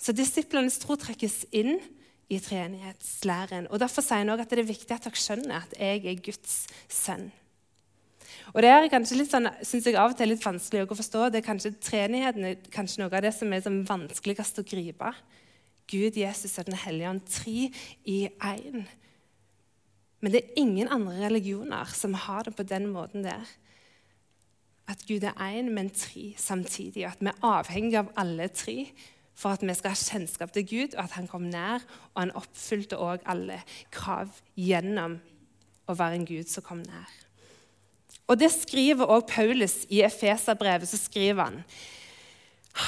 Så 0.00 0.14
disiplenes 0.16 0.78
tro 0.80 0.96
trekkes 0.96 1.42
inn 1.52 1.76
i 2.30 2.38
treenighetslæren. 2.40 3.68
Og 3.68 3.80
Derfor 3.82 4.04
sier 4.06 4.22
han 4.22 4.32
også 4.32 4.46
at 4.46 4.54
det 4.54 4.62
er 4.62 4.70
viktig 4.70 4.96
at 4.96 5.04
dere 5.04 5.20
skjønner 5.20 5.60
at 5.60 5.76
jeg 5.76 6.06
er 6.06 6.22
Guds 6.24 6.56
sønn. 6.88 7.28
Og 8.54 8.62
Det 8.62 8.70
er 8.70 8.88
kanskje 8.90 9.18
litt 9.18 9.30
sånn, 9.30 9.50
synes 9.62 9.86
jeg 9.86 9.98
av 9.98 10.14
og 10.14 10.16
til 10.18 10.32
litt 10.32 10.44
vanskelig 10.44 10.86
å 10.86 10.96
forstå. 10.96 11.26
Det 11.30 11.42
er 11.42 11.46
kanskje 11.46 11.74
Treenigheten 11.82 12.70
kanskje 12.72 13.02
noe 13.02 13.12
av 13.12 13.26
det 13.26 13.34
som 13.36 13.52
er 13.52 13.62
som 13.66 13.82
vanskeligst 13.86 14.62
å 14.62 14.66
gripe. 14.66 15.12
Gud, 15.90 16.16
Jesus 16.16 16.58
og 16.58 16.70
Den 16.70 16.78
hellige 16.78 17.10
ånd, 17.10 17.22
tre 17.26 17.68
i 18.06 18.18
én. 18.30 18.86
Men 20.20 20.32
det 20.32 20.42
er 20.42 20.60
ingen 20.60 20.90
andre 20.92 21.16
religioner 21.24 21.88
som 21.96 22.14
har 22.14 22.44
det 22.44 22.54
på 22.56 22.66
den 22.68 22.90
måten 22.92 23.24
der. 23.24 23.48
At 24.90 25.06
Gud 25.08 25.24
er 25.24 25.38
én, 25.38 25.70
men 25.70 25.90
tre 25.90 26.34
samtidig. 26.36 27.06
At 27.06 27.20
vi 27.20 27.30
er 27.30 27.46
avhengige 27.46 28.02
av 28.02 28.12
alle 28.16 28.48
tre 28.48 28.90
for 29.40 29.54
at 29.56 29.62
vi 29.64 29.74
skal 29.74 29.94
ha 29.94 29.96
kjennskap 29.96 30.52
til 30.52 30.66
Gud, 30.68 30.94
og 30.98 31.04
at 31.04 31.16
han 31.16 31.28
kom 31.30 31.46
nær, 31.48 31.80
og 32.12 32.18
han 32.20 32.34
oppfylte 32.36 32.98
òg 33.00 33.24
alle 33.30 33.62
krav 33.94 34.34
gjennom 34.58 35.16
å 35.88 35.96
være 35.96 36.20
en 36.20 36.28
Gud 36.28 36.50
som 36.50 36.66
kom 36.66 36.82
nær. 36.84 37.08
Og 38.30 38.38
Det 38.38 38.50
skriver 38.52 39.10
òg 39.10 39.26
Paulus 39.26 39.86
i 39.88 40.02
Efeserbrevet. 40.06 40.88
Så 40.88 41.00
skriver 41.00 41.44
han 41.44 41.64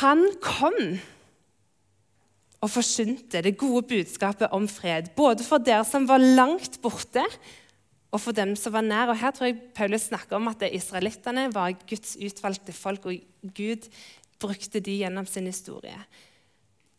Han 0.02 0.28
kom 0.40 1.00
og 2.62 2.70
forsynte 2.70 3.42
det 3.42 3.56
gode 3.58 3.82
budskapet 3.90 4.52
om 4.54 4.68
fred, 4.70 5.10
både 5.16 5.44
for 5.44 5.62
dere 5.62 5.84
som 5.86 6.06
var 6.06 6.22
langt 6.22 6.78
borte, 6.82 7.24
og 8.12 8.20
for 8.20 8.36
dem 8.36 8.52
som 8.60 8.74
var 8.76 8.84
nær. 8.86 9.10
Og 9.10 9.18
Her 9.18 9.32
tror 9.34 9.48
jeg 9.48 9.60
Paulus 9.74 10.10
snakker 10.10 10.36
om 10.36 10.50
at 10.50 10.62
israelittene 10.68 11.48
var 11.54 11.74
Guds 11.88 12.14
utvalgte 12.20 12.74
folk, 12.76 13.08
og 13.08 13.54
Gud 13.56 13.88
brukte 14.42 14.80
de 14.80 14.98
gjennom 15.00 15.26
sin 15.26 15.48
historie. 15.50 15.98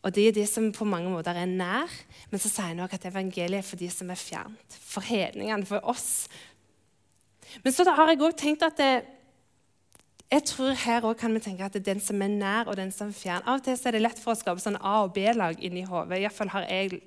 Og 0.04 0.12
Det 0.12 0.28
er 0.28 0.36
de 0.36 0.44
som 0.46 0.68
på 0.72 0.84
mange 0.84 1.08
måter 1.08 1.32
er 1.32 1.48
nær, 1.48 1.88
men 2.30 2.40
så 2.40 2.50
sier 2.50 2.74
han 2.74 2.82
også 2.84 2.98
at 2.98 3.06
evangeliet 3.08 3.62
er 3.62 3.64
for 3.64 3.80
de 3.80 3.88
som 3.88 4.10
er 4.12 4.20
fjernt. 4.20 4.76
For 4.84 5.00
hedningene, 5.00 5.64
for 5.64 5.80
oss. 5.88 6.28
Men 7.64 7.72
så 7.72 7.86
har 7.88 8.10
jeg 8.12 8.20
også 8.20 8.42
tenkt 8.42 8.66
at 8.66 8.76
det, 8.76 9.06
jeg 10.32 10.44
tror 10.48 10.74
Her 10.84 11.04
også 11.04 11.20
kan 11.20 11.34
vi 11.34 11.42
tenke 11.44 11.64
at 11.66 11.74
det 11.76 11.82
er 11.84 11.92
den 11.92 12.02
som 12.02 12.22
er 12.24 12.32
nær, 12.32 12.68
og 12.68 12.76
den 12.76 12.90
som 12.92 13.10
er 13.12 13.16
fjern. 13.18 13.44
Av 13.46 13.60
og 13.60 13.64
til 13.64 13.76
er 13.76 13.96
det 13.96 14.02
lett 14.02 14.20
for 14.22 14.34
å 14.34 14.38
skape 14.38 14.62
sånn 14.62 14.80
A- 14.80 15.04
og 15.04 15.12
B-lag 15.14 15.60
inni 15.62 15.84
hodet. 15.86 16.18
Iallfall 16.18 16.50
har 16.54 16.66
jeg 16.66 17.00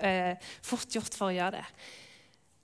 eh, 0.00 0.52
fort 0.64 0.96
gjort 0.96 1.14
for 1.14 1.30
å 1.30 1.36
gjøre 1.36 1.60
det. 1.60 1.66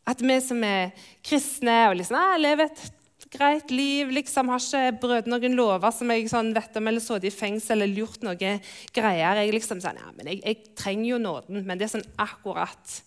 At 0.09 0.23
vi 0.25 0.39
som 0.41 0.63
er 0.65 0.95
kristne 1.23 1.77
og 1.91 1.99
liksom, 2.01 2.17
ah, 2.19 2.39
lever 2.41 2.71
et 2.71 2.87
greit 3.33 3.71
liv, 3.71 4.11
liksom 4.15 4.49
har 4.49 4.63
ikke 4.63 5.01
brutt 5.03 5.29
noen 5.29 5.57
lover 5.59 5.93
som 5.93 6.11
jeg 6.15 6.31
sånn, 6.33 6.55
vet 6.57 6.79
om, 6.81 6.89
eller 6.89 7.05
sittet 7.05 7.29
i 7.29 7.35
fengsel 7.35 7.85
eller 7.85 8.03
gjort 8.03 8.25
noe 8.25 8.55
greier. 8.95 9.43
Jeg 9.43 9.53
liksom 9.55 9.83
sånn, 9.85 10.01
ja, 10.01 10.09
men 10.17 10.33
jeg, 10.33 10.41
jeg 10.45 10.75
trenger 10.79 11.11
jo 11.11 11.21
nåden, 11.23 11.61
men 11.67 11.79
det 11.79 11.89
er 11.89 11.99
sånn 11.99 12.09
akkurat. 12.25 13.03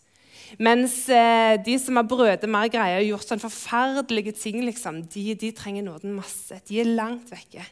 Mens 0.59 0.95
eh, 1.09 1.55
de 1.63 1.77
som 1.79 1.99
har 1.99 2.07
brødet 2.09 2.49
mer 2.49 2.71
greier 2.71 2.99
og 2.99 3.07
gjort 3.13 3.29
sånne 3.29 3.45
forferdelige 3.45 4.33
ting, 4.35 4.59
liksom, 4.65 5.03
de, 5.13 5.23
de, 5.39 5.51
trenger 5.55 5.85
nåden 5.85 6.15
masse. 6.17 6.57
De 6.67 6.81
er 6.81 6.91
langt 6.91 7.31
vekke. 7.31 7.63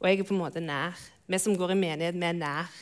Og 0.00 0.08
jeg 0.08 0.20
er 0.20 0.28
på 0.28 0.36
en 0.36 0.42
måte 0.42 0.62
nær. 0.62 0.98
Vi 1.30 1.40
som 1.42 1.56
går 1.58 1.74
i 1.74 1.80
menighet, 1.80 2.18
vi 2.18 2.28
er 2.28 2.38
nær. 2.38 2.78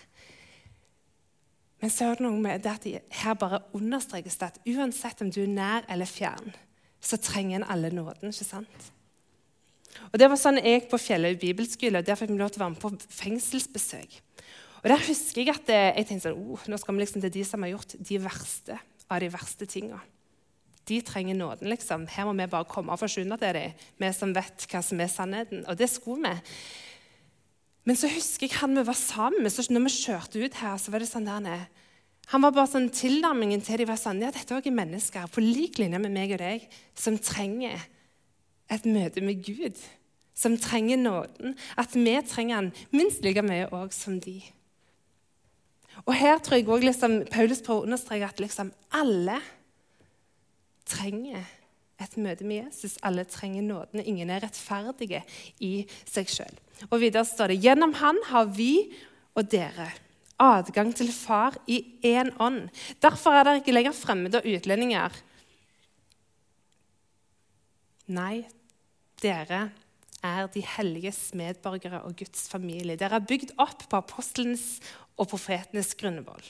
Men 1.79 1.93
så 1.95 2.09
er 2.09 2.19
det 2.19 2.27
noe 2.27 2.43
med 2.43 2.65
det 2.65 2.75
at 2.75 2.87
her 3.21 3.39
bare 3.39 3.63
understrekes 3.77 4.39
det 4.41 4.51
at 4.51 4.63
uansett 4.67 5.23
om 5.23 5.31
du 5.31 5.45
er 5.45 5.53
nær 5.53 5.87
eller 5.89 6.11
fjern, 6.11 6.55
så 7.01 7.21
trenger 7.23 7.61
en 7.61 7.69
alle 7.71 7.93
nåden. 7.95 8.33
ikke 8.33 8.49
sant? 8.49 8.89
Og 10.13 10.19
Det 10.19 10.29
var 10.29 10.41
sånn 10.41 10.59
jeg 10.61 10.81
gikk 10.81 10.91
på 10.91 11.01
Fjellhaug 11.01 11.39
bibelskole, 11.41 12.01
og 12.01 12.07
der 12.07 12.19
fikk 12.19 12.33
vi 12.33 12.41
lov 12.41 12.51
til 12.53 12.61
å 12.61 12.67
være 12.67 12.75
med 12.75 12.83
på 12.83 13.15
fengselsbesøk. 13.21 14.19
Og 14.83 14.91
Der 14.91 15.07
husker 15.09 15.43
jeg 15.43 15.55
at 15.55 15.71
eh, 15.75 15.89
jeg 15.99 16.09
tenkte 16.09 16.29
sånn, 16.29 16.39
oh, 16.39 16.67
nå 16.71 16.79
skal 16.79 16.95
vi 16.95 17.03
liksom 17.03 17.23
til 17.23 17.35
de 17.35 17.45
som 17.47 17.65
har 17.65 17.73
gjort 17.73 17.97
de 17.99 18.21
verste 18.23 18.79
av 19.11 19.21
de 19.21 19.31
verste 19.33 19.67
tinga. 19.67 20.01
De 20.89 21.01
trenger 21.05 21.35
nåden. 21.35 21.69
liksom. 21.69 22.07
Her 22.09 22.25
må 22.25 22.33
vi 22.33 22.47
bare 22.49 22.65
komme 22.69 22.93
og 22.93 23.01
forsyne 23.01 23.37
til 23.39 23.55
dem, 23.55 23.73
vi 23.99 24.13
som 24.13 24.35
vet 24.35 24.69
hva 24.71 24.83
som 24.83 25.01
er 25.01 25.11
sannheten. 25.13 25.67
Og 25.69 25.77
det 25.77 25.91
skulle 25.91 26.31
vi. 26.31 26.55
Men 27.85 27.97
så 27.97 28.09
husker 28.09 28.49
jeg 28.49 28.61
han 28.61 28.77
vi 28.77 28.85
var 28.85 28.97
sammen 28.97 29.43
med. 29.43 29.53
når 29.53 29.85
vi 29.85 29.91
kjørte 29.91 30.45
ut 30.45 30.55
her, 30.55 30.77
så 30.77 30.91
var 30.91 30.99
det 30.99 31.09
sånn 31.09 31.29
der 31.29 31.41
nede. 31.41 31.69
Han 32.29 32.43
var 32.43 32.53
bare 32.53 32.69
sånn 32.69 32.91
tilnærmingen 32.93 33.63
til 33.65 33.81
de 33.81 33.87
var 33.89 33.97
sånn, 33.97 34.21
ja, 34.21 34.31
Dette 34.31 34.53
er 34.53 34.61
også 34.61 34.71
mennesker 34.71 35.31
på 35.33 35.41
lik 35.41 35.79
linje 35.79 35.99
med 35.99 36.13
meg 36.13 36.35
og 36.37 36.43
deg 36.43 36.67
som 36.95 37.17
trenger 37.17 37.81
et 38.69 38.85
møte 38.85 39.25
med 39.25 39.41
Gud. 39.45 39.77
Som 40.37 40.59
trenger 40.61 41.01
nåden. 41.01 41.57
At 41.77 41.97
vi 41.97 42.13
trenger 42.29 42.61
han 42.61 42.73
minst 42.93 43.25
like 43.25 43.43
mye 43.43 43.71
òg 43.73 43.97
som 43.97 44.21
de. 44.21 44.43
Og 46.07 46.15
her 46.15 46.39
tror 46.39 46.59
jeg 46.59 46.69
også 46.69 46.87
liksom, 46.87 47.15
Paulus 47.33 47.63
prøver 47.65 47.83
å 47.83 47.89
understreke 47.89 48.29
at 48.29 48.43
liksom 48.43 48.73
alle 48.95 49.39
trenger 50.89 51.47
et 51.99 52.17
møte 52.21 52.47
med 52.47 52.69
Jesus. 52.69 52.97
Alle 53.03 53.27
trenger 53.29 53.65
nåden. 53.67 54.05
Ingen 54.05 54.31
er 54.31 54.45
rettferdige 54.47 55.25
i 55.65 55.73
seg 56.09 56.31
sjøl. 56.31 56.61
Og 56.91 57.01
videre 57.03 57.27
står 57.27 57.53
det 57.53 57.63
gjennom 57.65 57.97
han 57.99 58.21
har 58.31 58.51
vi 58.55 58.73
og 59.39 59.49
dere 59.51 59.91
adgang 60.39 60.93
til 60.95 61.11
Far 61.11 61.57
i 61.67 61.81
én 62.07 62.31
ånd. 62.39 62.69
Derfor 63.03 63.35
er 63.35 63.47
dere 63.47 63.63
ikke 63.63 63.75
lenger 63.75 63.97
fremmede 63.97 64.39
og 64.39 64.47
utlendinger. 64.47 65.15
Nei, 68.15 68.47
dere 69.21 69.67
er 70.25 70.49
de 70.53 70.63
helliges 70.77 71.33
medborgere 71.39 72.03
og 72.07 72.17
Guds 72.19 72.49
familie. 72.51 72.99
Dere 72.99 73.21
er 73.21 73.29
bygd 73.29 73.55
opp 73.61 73.87
på 73.91 74.01
apostlenes 74.01 74.79
og 75.19 75.31
profetenes 75.31 75.95
grunnvoll. 75.99 76.43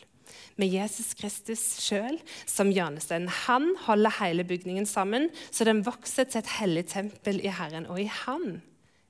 Med 0.60 0.72
Jesus 0.72 1.14
Kristus 1.16 1.62
sjøl 1.80 2.18
som 2.48 2.72
hjørnestein. 2.74 3.28
Han 3.46 3.70
holder 3.86 4.18
hele 4.18 4.44
bygningen 4.44 4.86
sammen, 4.88 5.30
så 5.50 5.64
den 5.68 5.84
vokser 5.86 6.28
til 6.28 6.42
et 6.42 6.56
hellig 6.58 6.88
tempel 6.92 7.40
i 7.40 7.52
Herren. 7.52 7.88
Og 7.88 8.02
i 8.02 8.10
Han 8.24 8.60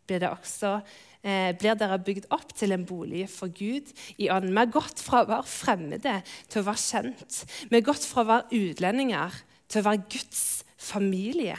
blir, 0.09 0.25
også, 0.29 0.81
eh, 1.23 1.53
blir 1.59 1.75
dere 1.79 1.99
bygd 1.99 2.29
opp 2.31 2.55
til 2.57 2.73
en 2.73 2.87
bolig 2.87 3.29
for 3.29 3.49
Gud 3.49 3.93
i 4.19 4.31
ånden. 4.31 4.55
Vi 4.55 4.63
har 4.63 4.73
gått 4.73 5.03
fra 5.03 5.25
å 5.25 5.29
være 5.29 5.45
fremmede 5.45 6.23
til 6.49 6.63
å 6.63 6.69
være 6.71 6.85
kjent. 6.85 7.45
Vi 7.69 7.77
har 7.77 7.89
gått 7.91 8.07
fra 8.07 8.23
å 8.23 8.31
være 8.31 8.49
utlendinger 8.53 9.43
til 9.69 9.83
å 9.83 9.89
være 9.91 10.07
Guds 10.09 10.65
familie. 10.79 11.59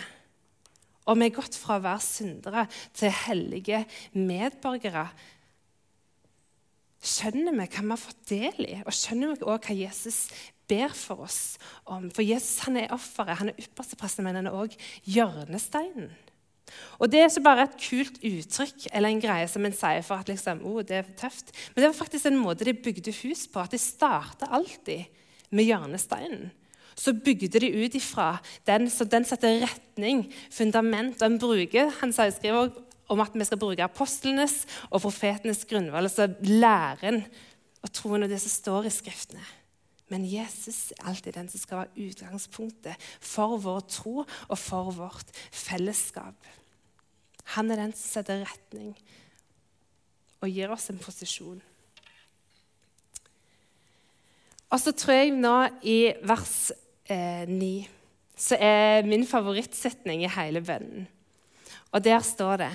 Og 1.10 1.18
vi 1.18 1.28
er 1.28 1.36
gått 1.36 1.58
fra 1.58 1.80
å 1.80 1.84
være 1.84 2.06
syndere 2.06 2.68
til 2.98 3.14
hellige 3.26 3.84
medborgere. 4.14 5.08
Skjønner 7.00 7.56
vi 7.56 7.66
hva 7.66 7.84
vi 7.84 7.92
har 7.94 8.02
fått 8.02 8.24
del 8.30 8.66
i, 8.68 8.80
og 8.84 8.96
skjønner 8.96 9.34
vi 9.34 9.46
også 9.48 9.70
hva 9.70 9.78
Jesus 9.80 10.20
ber 10.70 10.94
for 10.94 11.26
oss 11.26 11.42
om? 11.90 12.10
For 12.14 12.26
Jesus 12.26 12.66
han 12.68 12.78
er 12.78 12.94
offeret, 12.94 13.40
han 13.40 13.52
er 13.54 13.62
ypperstepresten, 13.64 14.28
men 14.28 14.38
han 14.42 14.50
er 14.52 14.58
òg 14.58 14.76
hjørnesteinen. 15.08 16.12
Og 17.02 17.10
Det 17.10 17.20
er 17.20 17.30
ikke 17.30 17.46
bare 17.48 17.66
et 17.66 17.80
kult 17.82 18.20
uttrykk 18.22 18.90
eller 18.94 19.10
en 19.10 19.24
greie 19.24 19.48
som 19.50 19.66
en 19.66 19.74
sier 19.74 20.04
for 20.06 20.22
at 20.22 20.30
liksom, 20.30 20.62
oh, 20.68 20.84
det 20.86 21.00
er 21.00 21.12
tøft. 21.18 21.50
Men 21.74 21.82
det 21.82 21.90
var 21.90 21.98
faktisk 21.98 22.30
en 22.30 22.38
måte 22.38 22.68
de 22.68 22.76
bygde 22.78 23.14
hus 23.24 23.48
på. 23.50 23.64
At 23.64 23.74
de 23.74 23.82
starta 23.82 24.52
alltid 24.54 25.10
med 25.50 25.66
hjørnesteinen. 25.66 26.52
Så 27.00 27.14
bygde 27.16 27.62
de 27.64 27.70
ut 27.72 27.96
ifra 27.96 28.34
den, 28.68 28.90
så 28.92 29.08
den 29.08 29.24
setter 29.28 29.62
retning, 29.64 30.26
fundament. 30.52 31.22
Og 31.22 31.32
en 31.32 31.40
bruker, 31.40 31.94
Han 32.02 32.14
skriver 32.14 32.74
om 33.10 33.22
at 33.24 33.34
vi 33.34 33.46
skal 33.48 33.62
bruke 33.62 33.84
apostlenes 33.84 34.66
og 34.90 35.02
profetenes 35.02 35.64
grunnvoll, 35.66 36.06
altså 36.06 36.28
læren 36.44 37.24
og 37.82 37.94
troen 37.96 38.24
og 38.24 38.30
det 38.30 38.42
som 38.44 38.52
står 38.52 38.90
i 38.90 38.94
Skriftene. 38.94 39.46
Men 40.10 40.26
Jesus 40.26 40.92
er 40.92 41.08
alltid 41.10 41.36
den 41.38 41.50
som 41.50 41.62
skal 41.62 41.84
være 41.84 42.08
utgangspunktet 42.10 43.10
for 43.22 43.58
vår 43.62 43.84
tro 43.94 44.16
og 44.26 44.58
for 44.58 44.90
vårt 44.98 45.34
fellesskap. 45.54 46.36
Han 47.56 47.72
er 47.72 47.82
den 47.84 47.94
som 47.94 48.18
setter 48.18 48.46
retning 48.46 48.96
og 50.42 50.50
gir 50.50 50.72
oss 50.74 50.90
en 50.90 51.02
posisjon. 51.02 51.62
Og 54.70 54.82
så 54.82 54.94
tror 54.94 55.18
jeg 55.18 55.34
nå 55.34 55.56
i 55.82 56.00
vers 56.26 56.72
eh, 57.12 57.48
9 57.50 57.88
så 58.40 58.56
er 58.56 59.08
min 59.08 59.26
favorittsetning 59.28 60.24
i 60.24 60.32
hele 60.32 60.62
bønnen. 60.64 61.08
Og 61.92 62.04
der 62.04 62.22
står 62.24 62.62
det 62.64 62.72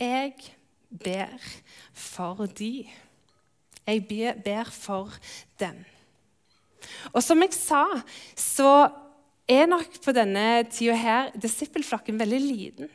Jeg 0.00 0.32
ber 0.90 1.38
for 1.94 2.46
de. 2.46 2.86
Jeg 3.86 4.06
ber 4.44 4.70
for 4.70 5.12
dem. 5.60 5.84
Og 7.12 7.22
som 7.22 7.40
jeg 7.42 7.54
sa, 7.54 7.84
så 8.34 8.90
er 9.48 9.66
nok 9.70 10.00
på 10.02 10.12
denne 10.12 10.66
tida 10.70 10.94
her 10.98 11.30
disippelflokken 11.38 12.18
veldig 12.18 12.40
liten. 12.42 12.90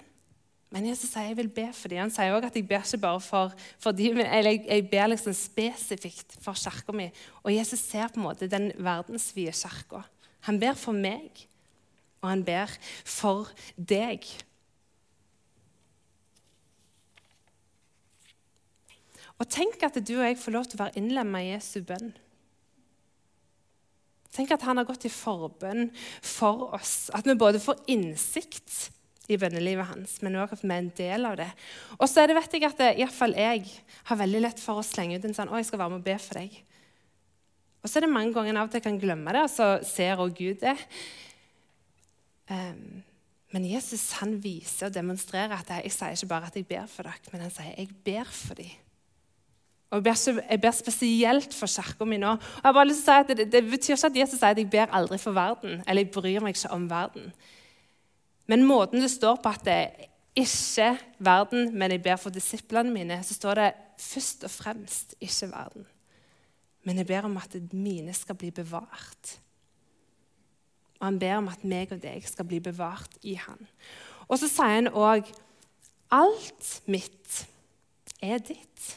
Men 0.71 0.85
Jesus 0.87 1.11
sier 1.11 1.31
jeg 1.31 1.37
vil 1.39 1.51
be 1.51 1.65
for 1.75 1.91
dem. 1.91 1.99
Han 2.03 2.13
sier 2.13 2.35
også 2.35 2.47
at 2.47 2.55
jeg 2.55 2.67
ber 2.67 2.83
ikke 2.83 3.01
bare 3.03 3.23
for, 3.23 3.55
for 3.79 3.95
dem, 3.95 4.19
men 4.19 4.27
jeg, 4.27 4.63
jeg 4.67 4.87
ber 4.91 5.09
liksom 5.11 5.35
spesifikt 5.35 6.37
for 6.43 6.55
kirka 6.55 6.95
mi. 6.95 7.09
Og 7.43 7.55
Jesus 7.55 7.79
ser 7.79 8.11
på 8.11 8.19
en 8.19 8.27
måte 8.27 8.51
den 8.51 8.71
verdensvide 8.79 9.55
kirka. 9.55 10.03
Han 10.47 10.59
ber 10.61 10.77
for 10.79 10.97
meg, 10.97 11.45
og 12.21 12.29
han 12.31 12.45
ber 12.45 12.71
for 13.05 13.51
deg. 13.75 14.25
Og 19.41 19.49
tenk 19.49 19.81
at 19.85 19.97
du 20.05 20.15
og 20.19 20.25
jeg 20.27 20.37
får 20.37 20.53
lov 20.53 20.67
til 20.69 20.77
å 20.77 20.83
være 20.83 21.01
innlemma 21.01 21.41
i 21.41 21.53
Jesu 21.55 21.81
bønn. 21.85 22.11
Tenk 24.31 24.53
at 24.53 24.63
han 24.63 24.79
har 24.79 24.87
gått 24.87 25.07
i 25.09 25.11
forbønn 25.11 25.89
for 26.23 26.69
oss. 26.77 27.09
At 27.11 27.25
vi 27.27 27.35
både 27.35 27.59
får 27.59 27.81
innsikt 27.91 28.91
i 29.31 29.37
bønnelivet 29.39 29.89
hans, 29.89 30.19
men 30.23 30.37
òg 30.39 30.53
at 30.55 30.63
vi 30.63 30.69
er 30.69 30.83
en 30.83 30.91
del 30.97 31.27
av 31.27 31.39
det. 31.39 31.49
Og 31.97 32.07
så 32.09 32.21
er 32.21 32.31
det 32.31 32.37
vet 32.37 32.55
jeg 32.55 32.67
at 32.67 32.83
iallfall 32.91 33.35
jeg 33.37 33.65
har 34.09 34.19
veldig 34.21 34.43
lett 34.45 34.61
for 34.61 34.79
å 34.79 34.85
slenge 34.85 35.17
ut 35.17 35.25
en 35.27 35.35
sånn 35.35 35.49
'Å, 35.51 35.57
jeg 35.59 35.69
skal 35.69 35.79
være 35.79 35.89
med 35.89 36.01
og 36.01 36.07
be 36.07 36.17
for 36.19 36.39
deg'. 36.39 36.61
Og 37.81 37.89
så 37.89 37.99
er 37.99 38.05
det 38.05 38.13
mange 38.13 38.33
ganger 38.35 38.59
av 38.59 38.67
og 38.67 38.73
til 38.73 38.81
jeg 38.81 38.87
kan 38.87 38.99
glemme 39.01 39.33
det, 39.33 39.45
og 39.47 39.49
så 39.49 39.69
ser 39.87 40.19
også 40.21 40.37
Gud 40.37 40.61
det. 40.61 40.75
Um, 42.51 43.01
men 43.51 43.65
Jesus 43.67 44.11
han 44.19 44.37
viser 44.43 44.87
og 44.87 44.95
demonstrerer 44.95 45.57
at 45.57 45.69
jeg, 45.69 45.89
jeg 45.89 45.95
sier 45.95 46.15
ikke 46.15 46.31
bare 46.31 46.47
at 46.51 46.55
jeg 46.55 46.67
ber 46.69 46.87
for 46.91 47.07
dere, 47.07 47.33
men 47.33 47.43
han 47.45 47.53
sier 47.53 47.73
jeg 47.73 47.89
ber 48.05 48.29
for 48.31 48.59
dem. 48.59 48.71
Og 49.91 49.99
jeg 49.99 50.03
ber, 50.03 50.43
jeg 50.49 50.61
ber 50.63 50.75
spesielt 50.75 51.55
for 51.57 51.67
kirka 51.67 52.05
mi 52.07 52.19
nå. 52.21 52.37
Og 52.37 52.63
jeg 52.63 52.75
bare 52.77 52.87
lyst 52.87 53.03
til 53.03 53.11
å 53.11 53.17
si 53.17 53.25
at 53.25 53.33
det, 53.35 53.47
det, 53.51 53.63
betyr 53.67 53.97
ikke 53.97 54.11
at 54.13 54.19
Jesus 54.21 54.37
sier 54.39 54.53
at 54.55 54.61
jeg 54.61 54.69
ber 54.71 54.93
aldri 54.95 55.19
for 55.19 55.35
verden, 55.35 55.81
eller 55.83 56.05
jeg 56.05 56.13
bryr 56.15 56.45
meg 56.45 56.55
ikke 56.55 56.71
om 56.71 56.87
verden. 56.89 57.27
Men 58.47 58.63
måten 58.67 59.03
det 59.03 59.11
står 59.11 59.41
på 59.43 59.51
at 59.51 59.65
det 59.67 59.75
er 59.75 60.07
ikke 60.35 60.93
verden, 61.19 61.73
men 61.75 61.91
jeg 61.91 62.03
ber 62.03 62.19
for 62.21 62.31
disiplene 62.31 62.93
mine, 62.93 63.19
så 63.23 63.35
står 63.35 63.59
det 63.59 63.69
først 63.99 64.47
og 64.47 64.53
fremst 64.53 65.15
ikke 65.19 65.51
verden. 65.51 65.90
Men 66.83 66.97
jeg 66.97 67.09
ber 67.09 67.27
om 67.27 67.37
at 67.37 67.55
mine 67.73 68.13
skal 68.17 68.37
bli 68.39 68.49
bevart. 68.51 69.35
Og 70.99 71.07
han 71.07 71.19
ber 71.21 71.39
om 71.39 71.49
at 71.51 71.63
meg 71.65 71.93
og 71.93 72.01
deg 72.03 72.25
skal 72.29 72.47
bli 72.49 72.59
bevart 72.63 73.19
i 73.25 73.35
han. 73.41 73.61
Og 74.27 74.39
så 74.41 74.49
sier 74.49 74.77
han 74.79 74.91
òg 74.93 75.29
alt 76.11 76.71
mitt 76.91 77.45
er 78.21 78.41
ditt. 78.43 78.95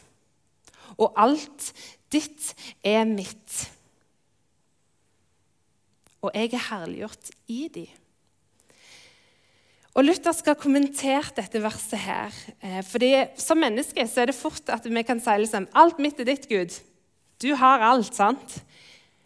Og 1.01 1.15
alt 1.17 1.71
ditt 2.13 2.53
er 2.85 3.05
mitt. 3.09 3.61
Og 6.25 6.33
jeg 6.33 6.55
er 6.55 6.67
herliggjort 6.71 7.31
i 7.53 7.67
de. 7.73 7.85
Og 9.95 10.03
Luther 10.03 10.35
skal 10.35 10.57
ha 10.57 10.59
kommentert 10.59 11.37
dette 11.39 11.61
verset 11.63 12.01
her. 12.03 12.35
Eh, 12.61 12.81
fordi 12.83 13.13
Som 13.39 13.63
menneske 13.63 14.07
så 14.09 14.23
er 14.25 14.33
det 14.33 14.35
fort 14.35 14.69
at 14.69 14.85
vi 14.85 15.03
kan 15.03 15.21
si 15.21 15.37
liksom, 15.39 15.69
alt 15.73 15.99
mitt 16.03 16.19
er 16.21 16.25
ditt, 16.25 16.49
Gud. 16.49 16.75
Du 17.43 17.51
har 17.59 17.83
alt, 17.85 18.15
sant? 18.15 18.61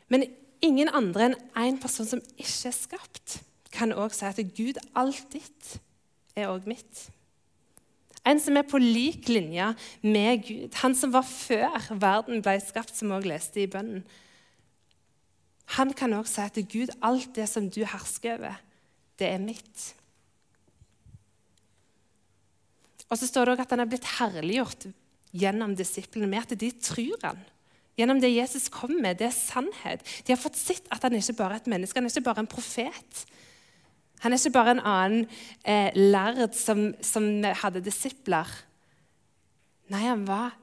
Men 0.09 0.27
ingen 0.64 0.88
andre 0.88 1.29
enn 1.29 1.37
én 1.37 1.75
en 1.75 1.83
person 1.83 2.09
som 2.09 2.23
ikke 2.37 2.71
er 2.71 2.77
skapt, 2.77 3.38
kan 3.75 3.92
òg 3.92 4.14
si 4.16 4.27
at 4.27 4.40
Gud, 4.57 4.81
alt 4.97 5.27
ditt 5.35 5.77
er 6.38 6.49
òg 6.51 6.66
mitt. 6.71 7.09
En 8.29 8.40
som 8.42 8.57
er 8.59 8.66
på 8.68 8.81
lik 8.81 9.29
linje 9.31 9.71
med 10.05 10.42
Gud. 10.44 10.73
Han 10.83 10.97
som 10.97 11.12
var 11.14 11.25
før 11.25 11.92
verden 12.01 12.42
ble 12.44 12.59
skapt, 12.61 12.97
som 12.97 13.14
òg 13.16 13.29
leste 13.29 13.62
i 13.62 13.68
bønnen. 13.71 14.03
Han 15.77 15.92
kan 15.97 16.16
òg 16.16 16.29
si 16.29 16.40
at 16.40 16.59
Gud, 16.73 16.92
alt 17.05 17.35
det 17.37 17.47
som 17.49 17.68
du 17.68 17.83
hersker 17.85 18.38
over, 18.38 18.57
det 19.21 19.29
er 19.29 19.42
mitt. 19.42 19.92
Og 23.09 23.16
så 23.16 23.29
står 23.29 23.44
det 23.44 23.55
også 23.55 23.66
at 23.66 23.75
han 23.77 23.85
er 23.85 23.90
blitt 23.90 24.11
herliggjort 24.18 24.88
gjennom 25.38 25.75
disiplene 25.77 26.29
med 26.29 26.44
at 26.44 26.61
de 26.61 26.71
tror 26.81 27.16
han. 27.25 27.40
Gjennom 27.99 28.21
det 28.23 28.31
Jesus 28.31 28.69
kom 28.71 28.95
med, 29.03 29.19
det 29.19 29.27
er 29.29 29.35
sannhet. 29.35 30.05
De 30.25 30.35
har 30.35 30.41
fått 30.41 30.59
sett 30.59 30.87
at 30.95 31.03
han 31.03 31.17
ikke 31.19 31.37
bare 31.41 31.59
er 31.59 31.65
et 31.65 31.73
menneske, 31.73 31.99
han 31.99 32.07
er 32.07 32.15
ikke 32.15 32.29
bare 32.29 32.45
en 32.45 32.51
profet. 32.51 33.25
Han 34.23 34.35
er 34.35 34.41
ikke 34.41 34.55
bare 34.55 34.75
en 34.77 34.87
annen 34.87 35.27
eh, 35.67 35.91
lærd 35.95 36.55
som, 36.59 36.93
som, 37.05 37.27
hadde 37.63 37.83
disipler. 37.87 38.51
Nei, 39.91 40.05
han 40.07 40.25
var 40.29 40.57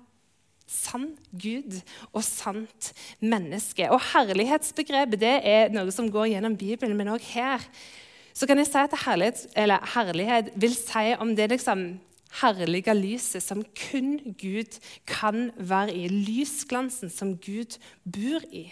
sann 0.69 1.12
Gud 1.32 1.78
og 2.12 2.24
sant 2.26 2.91
menneske. 3.19 3.88
Og 3.93 4.02
herlighetsbegrepet 4.13 5.21
det 5.21 5.36
er 5.48 5.71
noe 5.74 5.93
som 5.93 6.10
går 6.12 6.34
gjennom 6.34 6.58
Bibelen, 6.60 6.98
men 6.98 7.13
òg 7.13 7.24
her. 7.36 7.63
Så 8.36 8.48
kan 8.48 8.60
jeg 8.60 8.67
si 8.67 8.80
at 8.82 8.95
herlighet, 9.06 9.45
herlighet 9.95 10.52
vil 10.60 10.76
si 10.76 11.13
om 11.24 11.32
det 11.38 11.52
liksom 11.54 11.88
herlige 12.41 12.93
lyset 12.98 13.43
som 13.43 13.63
kun 13.89 14.17
Gud 14.39 14.80
kan 15.08 15.52
være 15.58 15.93
i. 15.95 16.08
Lysglansen 16.08 17.10
som 17.10 17.36
Gud 17.38 17.78
bor 18.04 18.43
i. 18.52 18.67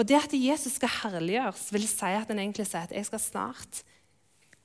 Og 0.00 0.08
det 0.08 0.16
at 0.16 0.32
Jesus 0.32 0.78
skal 0.78 0.92
herliggjøres, 1.02 1.72
vil 1.72 1.88
si 1.88 2.12
at 2.16 2.30
han 2.30 2.38
egentlig 2.40 2.66
sier 2.66 2.86
at 2.86 2.94
jeg 2.96 3.08
skal 3.08 3.20
snart 3.20 3.82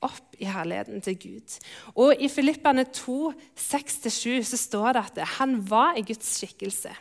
opp 0.04 0.36
i 0.38 0.46
herligheten 0.48 1.02
til 1.04 1.16
Gud. 1.20 1.56
Og 1.94 2.14
I 2.20 2.28
Filippane 2.28 2.84
2, 2.84 3.32
6-7 3.56 4.46
så 4.48 4.60
står 4.60 4.96
det 4.96 5.02
at 5.10 5.34
han 5.38 5.58
var 5.70 5.96
i 5.96 6.04
Guds 6.06 6.38
skikkelse. 6.38 6.92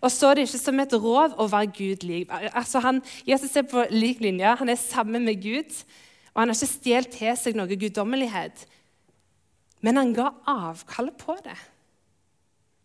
Og 0.00 0.10
så 0.12 0.30
er 0.30 0.34
det 0.34 0.46
ikke 0.46 0.60
som 0.62 0.80
et 0.80 0.94
rov 0.94 1.34
å 1.40 1.48
være 1.50 1.72
Gud 1.74 2.04
lik. 2.06 2.30
Altså 2.52 2.82
han, 2.84 3.00
Jesus 3.26 3.56
er 3.56 3.66
på 3.66 3.84
lik 3.90 4.20
linje. 4.22 4.54
Han 4.60 4.68
er 4.68 4.78
sammen 4.78 5.24
med 5.24 5.42
Gud, 5.42 5.72
og 6.34 6.42
han 6.42 6.52
har 6.52 6.56
ikke 6.56 6.74
stjålet 6.76 7.16
til 7.16 7.34
seg 7.40 7.58
noe 7.58 7.80
guddommelighet. 7.80 8.66
Men 9.82 9.98
han 9.98 10.14
ga 10.14 10.30
avkall 10.48 11.10
på 11.18 11.36
det, 11.44 11.58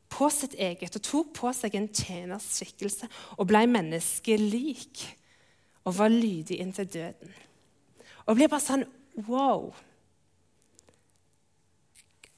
på 0.10 0.30
sitt 0.34 0.56
eget, 0.58 0.96
og 0.98 1.06
tok 1.06 1.34
på 1.38 1.52
seg 1.54 1.76
en 1.78 1.90
tjeners 1.94 2.48
skikkelse 2.58 3.10
og 3.38 3.50
ble 3.50 3.66
menneskelik 3.70 5.04
og 5.88 5.98
var 6.00 6.12
lydig 6.12 6.58
inntil 6.64 6.90
døden. 6.90 7.36
Og 8.28 8.36
blir 8.36 8.50
bare 8.52 8.64
sånn 8.64 8.88
wow. 9.28 9.70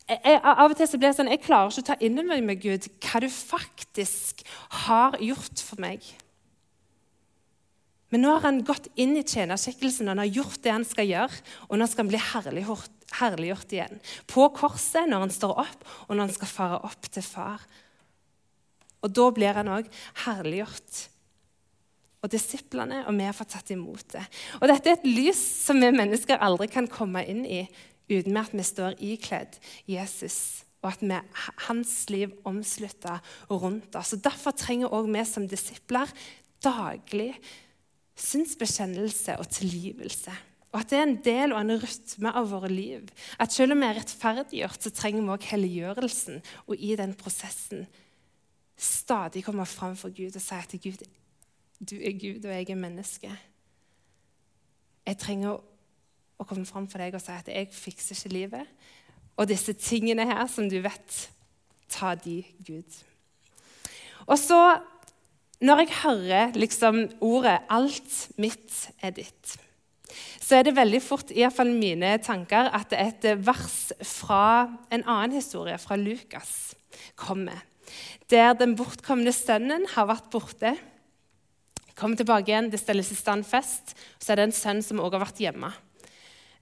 Jeg, 0.09 0.19
jeg, 0.25 0.39
av 0.41 0.65
og 0.65 0.75
til 0.77 0.89
så 0.89 0.97
blir 0.97 1.11
jeg 1.11 1.19
sånn, 1.19 1.31
jeg 1.31 1.43
klarer 1.45 1.71
ikke 1.71 1.85
å 1.85 1.87
ta 1.91 1.97
inn 2.05 2.17
over 2.21 2.45
meg 2.45 2.63
Gud, 2.63 2.87
hva 3.05 3.21
du 3.21 3.29
faktisk 3.29 4.41
har 4.85 5.17
gjort 5.21 5.61
for 5.61 5.81
meg. 5.81 6.05
Men 8.09 8.25
nå 8.25 8.31
har 8.33 8.47
han 8.47 8.63
gått 8.65 8.89
inn 8.97 9.13
i 9.19 9.25
tjenerskikkelsen, 9.25 10.07
og 10.07 10.15
han 10.15 10.23
har 10.23 10.37
gjort 10.39 10.63
det 10.65 10.73
han 10.73 10.87
skal 10.87 11.09
gjøre, 11.09 11.43
og 11.69 11.77
nå 11.77 11.87
skal 11.89 12.03
han 12.03 12.09
bli 12.13 12.21
herliggjort, 12.31 12.98
herliggjort 13.17 13.73
igjen. 13.73 14.01
På 14.29 14.47
korset, 14.53 15.07
når 15.09 15.25
han 15.25 15.33
står 15.33 15.55
opp, 15.65 15.85
og 16.07 16.15
når 16.15 16.27
han 16.27 16.35
skal 16.35 16.51
fare 16.51 16.81
opp 16.89 17.09
til 17.09 17.25
far. 17.25 17.63
Og 19.03 19.13
da 19.15 19.29
blir 19.33 19.57
han 19.57 19.71
òg 19.71 19.89
herliggjort 20.25 21.05
og 22.19 22.31
disiplene, 22.33 23.05
og 23.07 23.15
vi 23.15 23.27
har 23.27 23.35
fått 23.35 23.53
tatt 23.55 23.69
imot 23.71 24.15
det. 24.15 24.25
Og 24.59 24.67
dette 24.67 24.91
er 24.91 24.97
et 24.97 25.07
lys 25.07 25.39
som 25.39 25.79
vi 25.79 25.91
mennesker 25.95 26.41
aldri 26.43 26.67
kan 26.71 26.89
komme 26.91 27.23
inn 27.23 27.45
i 27.47 27.63
uten 28.09 28.39
at 28.41 28.51
vi 28.51 28.65
står 28.65 28.97
ikledd 29.05 29.55
Jesus, 29.87 30.65
og 30.83 30.91
at 30.91 31.03
vi, 31.03 31.15
hans 31.67 31.93
liv 32.11 32.33
omslutter 32.47 33.23
rundt 33.51 33.95
oss. 33.99 34.13
Og 34.15 34.23
Derfor 34.25 34.55
trenger 34.57 34.91
òg 34.95 35.07
vi 35.13 35.23
som 35.27 35.47
disipler 35.47 36.11
daglig 36.63 37.31
synsbekjennelse 38.19 39.37
og 39.39 39.47
tilgivelse. 39.55 40.33
Og 40.69 40.79
at 40.83 40.91
det 40.91 40.97
er 40.99 41.07
en 41.07 41.21
del 41.25 41.53
og 41.53 41.61
en 41.63 41.79
rytme 41.81 42.31
av 42.37 42.51
våre 42.51 42.69
liv. 42.69 43.07
At 43.41 43.53
selv 43.53 43.73
om 43.73 43.81
vi 43.81 43.87
er 43.87 43.97
rettferdiggjort, 43.97 44.83
så 44.83 44.91
trenger 44.93 45.23
vi 45.23 45.33
også 45.33 45.51
helliggjørelsen. 45.55 46.43
Og 46.67 46.75
i 46.77 46.93
den 46.99 47.15
prosessen 47.17 47.87
stadig 48.79 49.43
komme 49.43 49.65
fram 49.65 49.97
for 49.99 50.13
Gud 50.15 50.35
og 50.37 50.43
si 50.43 50.55
at 50.55 50.75
Gud, 50.83 51.01
du 51.79 51.95
er 51.97 52.13
Gud, 52.19 52.45
og 52.45 52.53
jeg 52.53 52.69
er 52.69 52.79
menneske. 52.79 53.31
Jeg 55.09 55.17
trenger 55.19 55.57
å 56.39 56.45
komme 56.47 56.67
fram 56.69 56.85
for 56.87 57.01
deg 57.01 57.17
og 57.17 57.23
si 57.23 57.33
at 57.33 57.49
jeg 57.49 57.71
fikser 57.73 58.15
ikke 58.15 58.33
livet. 58.35 58.75
Og 59.39 59.49
disse 59.49 59.73
tingene 59.73 60.27
her 60.29 60.45
som 60.51 60.69
du 60.69 60.77
vet, 60.83 61.17
ta 61.89 62.13
de, 62.15 62.43
Gud. 62.67 62.99
Og 64.29 64.37
så, 64.37 64.77
når 65.59 65.81
jeg 65.81 65.95
hører 66.03 66.53
liksom 66.53 67.07
ordet 67.19 67.57
'alt 67.69 68.37
mitt 68.37 68.91
er 69.01 69.11
ditt' 69.17 69.57
så 70.49 70.57
er 70.57 70.65
det 70.65 70.77
veldig 70.79 70.99
fort 71.05 71.29
i 71.29 71.43
hvert 71.43 71.53
fall 71.53 71.69
mine 71.77 72.15
tanker 72.25 72.71
at 72.73 72.93
et 72.97 73.25
vers 73.45 73.91
fra 74.01 74.65
en 74.89 75.03
annen 75.03 75.35
historie, 75.37 75.75
fra 75.77 75.93
Lukas, 75.99 76.73
kommer. 77.13 77.59
Der 78.33 78.55
den 78.57 78.73
bortkomne 78.77 79.33
sønnen 79.33 79.85
har 79.93 80.07
vært 80.09 80.31
borte, 80.33 80.73
kommer 81.93 82.17
tilbake 82.17 82.49
igjen, 82.49 82.71
det 82.73 82.81
stilles 82.81 83.11
i 83.13 83.17
stand 83.19 83.45
fest. 83.45 83.93
Så 84.17 84.31
er 84.31 84.39
det 84.39 84.47
en 84.47 84.55
sønn 84.55 84.81
som 84.85 85.01
også 85.03 85.19
har 85.19 85.25
vært 85.27 85.43
hjemme, 85.43 85.69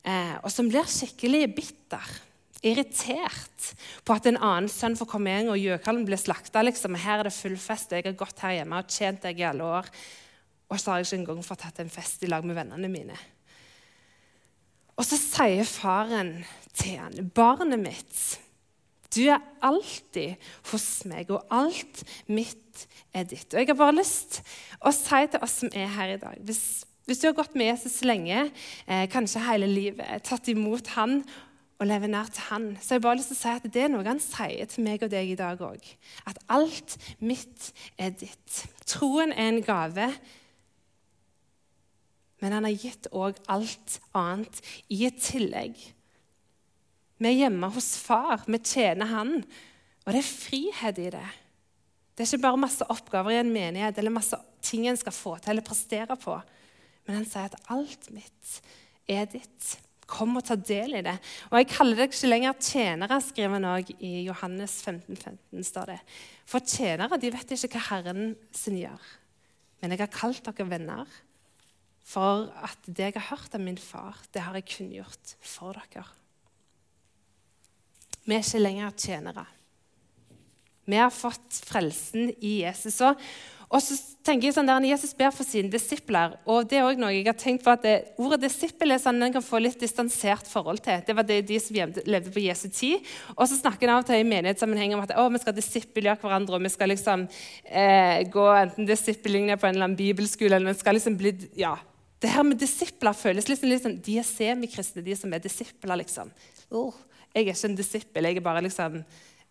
eh, 0.04 0.36
og 0.41 0.52
som 0.52 0.67
blir 0.67 0.89
skikkelig 0.91 1.45
bitter. 1.56 2.12
Irritert 2.65 3.71
på 4.04 4.17
at 4.17 4.28
en 4.28 4.41
annen 4.41 4.67
sønn 4.71 4.97
får 5.00 5.12
komme 5.13 5.32
igjen, 5.32 5.54
og 5.54 5.62
gjøkalven 5.62 6.04
blir 6.10 6.19
slakta. 6.19 6.65
Liksom. 6.65 6.97
Her 7.00 7.21
er 7.21 7.30
det 7.30 7.36
full 7.38 7.56
fest, 7.56 7.93
og 7.93 8.02
jeg 8.02 8.10
har 8.10 8.19
gått 8.19 8.43
her 8.43 8.58
hjemme 8.58 8.84
og 8.84 8.91
tjent 8.91 9.23
deg 9.23 9.39
i 9.39 9.47
alle 9.47 9.71
år. 9.80 9.91
Og 10.67 10.76
så 10.76 10.91
har 10.91 11.00
jeg 11.00 11.12
ikke 11.12 11.21
engang 11.21 11.43
fått 11.45 11.67
hatt 11.69 11.84
en 11.86 11.93
fest 11.93 12.26
i 12.26 12.34
lag 12.34 12.43
med 12.43 12.58
vennene 12.58 12.91
mine. 12.91 13.19
Og 14.98 15.06
så 15.06 15.18
sier 15.22 15.68
faren 15.70 16.42
til 16.78 16.98
han, 16.98 17.30
'Barnet 17.34 17.80
mitt, 17.80 18.40
du 19.16 19.24
er 19.30 19.42
alltid 19.64 20.36
hos 20.72 21.06
meg, 21.06 21.30
og 21.32 21.46
alt 21.54 22.04
mitt 22.28 22.88
er 23.14 23.24
ditt.' 23.24 23.54
Og 23.54 23.60
Jeg 23.60 23.68
har 23.68 23.78
bare 23.78 23.98
lyst 23.98 24.42
å 24.82 24.92
si 24.92 25.24
til 25.32 25.42
oss 25.42 25.60
som 25.62 25.70
er 25.74 25.88
her 25.88 26.16
i 26.16 26.22
dag 26.22 26.38
Hvis, 26.42 26.86
hvis 27.06 27.22
du 27.22 27.28
har 27.28 27.38
gått 27.38 27.56
med 27.56 27.70
Jesus 27.70 28.02
lenge, 28.04 28.52
eh, 28.88 29.08
kanskje 29.10 29.46
hele 29.46 29.70
livet, 29.70 30.24
tatt 30.24 30.50
imot 30.50 30.88
han 30.98 31.22
og 31.78 31.86
lever 31.86 32.10
nær 32.10 32.30
til 32.34 32.50
han, 32.50 32.78
så 32.82 32.90
har 32.90 32.98
jeg 32.98 33.06
bare 33.06 33.18
lyst 33.20 33.30
til 33.32 33.38
å 33.38 33.42
si 33.42 33.54
at 33.54 33.74
det 33.74 33.84
er 33.84 33.92
noe 33.94 34.08
han 34.08 34.22
sier 34.22 34.66
til 34.66 34.84
meg 34.84 35.04
og 35.06 35.12
deg 35.14 35.30
i 35.30 35.38
dag 35.38 35.62
òg. 35.62 35.84
At 36.26 36.40
alt 36.50 36.98
mitt 37.22 37.70
er 38.02 38.16
ditt. 38.18 38.64
Troen 38.90 39.32
er 39.32 39.52
en 39.52 39.62
gave 39.62 40.10
men 42.41 42.54
han 42.54 42.67
har 42.67 42.76
gitt 42.78 43.10
òg 43.15 43.39
alt 43.50 43.97
annet 44.17 44.62
i 44.93 45.04
et 45.08 45.17
tillegg. 45.21 45.78
Vi 47.17 47.30
er 47.32 47.39
hjemme 47.47 47.69
hos 47.73 47.95
far, 47.97 48.43
vi 48.45 48.60
tjener 48.62 49.10
han, 49.10 49.39
og 50.06 50.13
det 50.13 50.21
er 50.21 50.30
frihet 50.30 51.02
i 51.02 51.10
det. 51.17 51.26
Det 52.13 52.23
er 52.23 52.30
ikke 52.30 52.45
bare 52.45 52.62
masse 52.62 52.86
oppgaver 52.89 53.34
i 53.34 53.41
en 53.41 53.52
menighet 53.54 53.97
eller 54.00 54.13
masse 54.13 54.38
ting 54.65 54.88
en 54.89 54.97
skal 54.97 55.13
få 55.13 55.36
til 55.38 55.54
eller 55.54 55.65
prestere 55.65 56.17
på. 56.17 56.38
Men 57.06 57.19
han 57.19 57.28
sier 57.30 57.50
at 57.50 57.69
alt 57.73 58.10
mitt 58.13 58.56
er 59.10 59.28
ditt. 59.30 59.76
Kom 60.08 60.38
og 60.39 60.45
ta 60.47 60.56
del 60.56 60.97
i 60.97 61.04
det. 61.04 61.17
Og 61.52 61.58
jeg 61.60 61.69
kaller 61.73 62.00
deg 62.00 62.13
ikke 62.13 62.30
lenger 62.30 62.60
tjenere, 62.63 63.19
skriver 63.21 63.58
han 63.58 63.67
òg 63.67 63.91
i 64.00 64.12
Johannes 64.26 64.80
15, 64.86 65.17
15, 65.19 65.65
står 65.67 65.91
det. 65.91 65.97
For 66.47 66.63
tjenere 66.63 67.19
de 67.19 67.32
vet 67.34 67.54
ikke 67.54 67.73
hva 67.76 67.86
Herren 67.89 68.30
sin 68.56 68.80
gjør. 68.80 69.10
Men 69.82 69.93
jeg 69.93 70.02
har 70.06 70.13
kalt 70.13 70.47
dere 70.47 70.69
venner. 70.71 71.17
For 72.08 72.48
at 72.63 72.88
det 72.88 73.10
jeg 73.10 73.17
har 73.17 73.30
hørt 73.34 73.56
av 73.58 73.63
min 73.63 73.80
far, 73.82 74.15
det 74.32 74.46
har 74.46 74.56
jeg 74.56 74.70
kunngjort 74.78 75.36
for 75.43 75.76
dere. 75.76 76.06
Vi 78.28 78.36
er 78.36 78.43
ikke 78.43 78.63
lenger 78.63 78.96
tjenere. 79.00 79.43
Vi 80.88 80.96
har 80.96 81.12
fått 81.12 81.60
frelsen 81.67 82.30
i 82.39 82.62
Jesus. 82.62 83.02
Og 83.67 83.82
så 83.84 83.98
tenker 84.24 84.48
jeg 84.48 84.56
sånn 84.56 84.70
der, 84.70 84.86
Jesus 84.88 85.12
ber 85.15 85.34
for 85.36 85.43
sine 85.43 85.67
disipler. 85.72 86.38
og 86.48 86.70
det 86.72 86.78
er 86.80 86.86
også 86.88 87.02
noe 87.02 87.12
jeg 87.12 87.26
har 87.28 87.36
tenkt 87.36 87.65
på 87.65 87.74
at 87.74 87.84
det, 87.84 87.96
Ordet 88.24 88.46
disippel 88.46 88.96
er 88.96 89.02
sånn 89.04 89.20
en 89.24 89.36
kan 89.36 89.43
få 89.43 89.60
litt 89.60 89.80
distansert 89.84 90.48
forhold 90.48 90.80
til. 90.86 91.04
Det 91.04 91.15
var 91.15 91.28
det 91.28 91.41
de 91.50 91.60
som 91.60 91.76
levde 91.76 92.32
på 92.32 92.46
Jesu 92.46 92.70
tid. 92.72 93.04
Og 93.36 93.43
så 93.52 93.60
snakker 93.60 93.89
en 93.89 93.98
av 93.98 94.06
og 94.06 94.08
til 94.08 94.24
i 94.24 94.30
menighetssammenheng 94.32 94.96
om 94.96 95.04
at 95.04 95.12
å, 95.20 95.28
vi 95.34 95.43
skal 95.43 95.58
disippelgjøre 95.60 96.24
hverandre. 96.24 96.56
og 96.56 96.63
vi 96.63 96.72
skal 96.72 96.91
liksom 96.93 97.28
eh, 97.67 98.24
gå 98.32 98.48
enten 98.56 98.88
disippellinja 98.88 99.60
på 99.60 99.67
en 99.67 99.76
eller 99.76 99.89
annen 99.89 100.00
bibelskole 100.00 100.56
eller 100.56 100.72
vi 100.72 100.80
skal 100.80 100.96
liksom 100.96 101.20
bli, 101.20 101.36
ja, 101.60 101.76
det 102.22 102.32
her 102.34 102.46
med 102.46 102.58
disipler 102.58 103.14
føles 103.14 103.48
litt, 103.50 103.62
litt 103.68 103.84
sånn 103.84 104.00
De 104.02 104.18
er 104.18 104.26
semikristne, 104.26 105.04
de 105.06 105.16
som 105.18 105.34
er 105.34 105.42
disipler, 105.44 106.00
liksom. 106.02 106.32
Oh, 106.74 106.96
jeg 107.34 107.46
er 107.46 107.54
ikke 107.54 107.70
en 107.70 107.78
disippel, 107.78 108.30
jeg 108.30 108.40
er 108.40 108.46
bare 108.46 108.64
liksom 108.66 109.02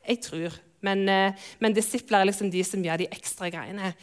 Jeg 0.06 0.22
tror. 0.22 0.54
Men, 0.86 1.08
eh, 1.08 1.46
men 1.58 1.74
disipler 1.74 2.20
er 2.20 2.30
liksom 2.30 2.50
de 2.50 2.62
som 2.66 2.82
gjør 2.82 3.02
de 3.02 3.10
ekstra 3.10 3.50
greiene. 3.50 3.94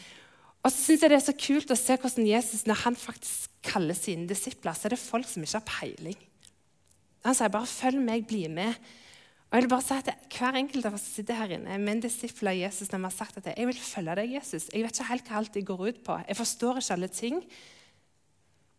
Og 0.63 0.71
så 0.71 0.80
synes 0.80 1.02
jeg 1.02 1.10
Det 1.10 1.17
er 1.17 1.28
så 1.28 1.38
kult 1.38 1.71
å 1.71 1.80
se 1.80 1.97
hvordan 1.97 2.28
Jesus 2.28 2.65
når 2.67 2.84
han 2.84 2.95
faktisk 2.95 3.49
kaller 3.63 3.95
sine 3.95 4.28
disipler, 4.28 4.76
så 4.76 4.88
er 4.88 4.95
det 4.95 4.99
folk 4.99 5.28
som 5.28 5.43
ikke 5.43 5.60
har 5.60 5.67
peiling. 5.67 6.19
Han 7.23 7.36
sier 7.36 7.49
bare 7.49 7.67
'følg 7.67 7.99
meg, 8.04 8.28
bli 8.28 8.47
med'. 8.47 8.76
Og 9.52 9.54
jeg 9.54 9.63
vil 9.63 9.69
bare 9.69 9.82
si 9.82 9.93
at 9.93 10.10
Hver 10.34 10.56
enkelt 10.56 10.86
av 10.86 10.93
oss 10.93 11.02
som 11.02 11.23
sitter 11.23 11.36
her 11.36 11.52
inne 11.56 11.78
med 11.78 11.95
en 11.95 12.02
disippel 12.02 12.47
av 12.47 12.56
Jesus 12.56 12.91
når 12.91 12.97
vi 12.97 13.04
har 13.04 13.12
sagt 13.12 13.38
at 13.38 13.45
'jeg 13.45 13.67
vil 13.67 13.76
følge 13.76 14.15
deg, 14.15 14.30
Jesus'. 14.41 14.69
Jeg 14.73 14.84
vet 14.84 14.91
ikke 14.91 15.08
helt 15.08 15.28
hva 15.28 15.38
alt 15.38 15.54
det 15.54 15.65
går 15.65 15.88
ut 15.88 16.04
på. 16.04 16.26
Jeg 16.28 16.38
forstår 16.38 16.78
ikke 16.78 16.93
alle 16.93 17.08
ting. 17.08 17.43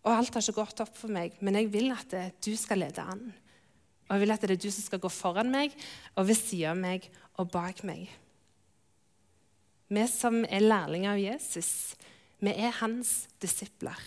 Og 0.04 0.12
alt 0.12 0.34
har 0.36 0.44
ikke 0.44 0.60
gått 0.60 0.82
opp 0.84 0.96
for 0.98 1.12
meg, 1.12 1.38
men 1.40 1.56
jeg 1.56 1.70
vil 1.72 1.92
at 1.94 2.10
det, 2.12 2.24
du 2.44 2.52
skal 2.60 2.82
lede 2.84 3.04
an. 3.04 3.24
Og 4.04 4.16
jeg 4.16 4.24
vil 4.24 4.34
at 4.34 4.42
det 4.44 4.52
er 4.52 4.60
du 4.60 4.68
som 4.68 4.84
skal 4.84 5.00
gå 5.00 5.10
foran 5.12 5.52
meg 5.52 5.72
og 6.14 6.28
ved 6.28 6.36
siden 6.36 6.74
av 6.74 6.82
meg 6.82 7.08
og 7.40 7.48
bak 7.54 7.80
meg. 7.88 8.10
Vi 9.88 10.04
som 10.10 10.42
er 10.44 10.64
lærlinger 10.64 11.14
av 11.14 11.22
Jesus, 11.22 11.72
vi 12.44 12.52
er 12.52 12.76
hans 12.82 13.24
disipler. 13.40 13.98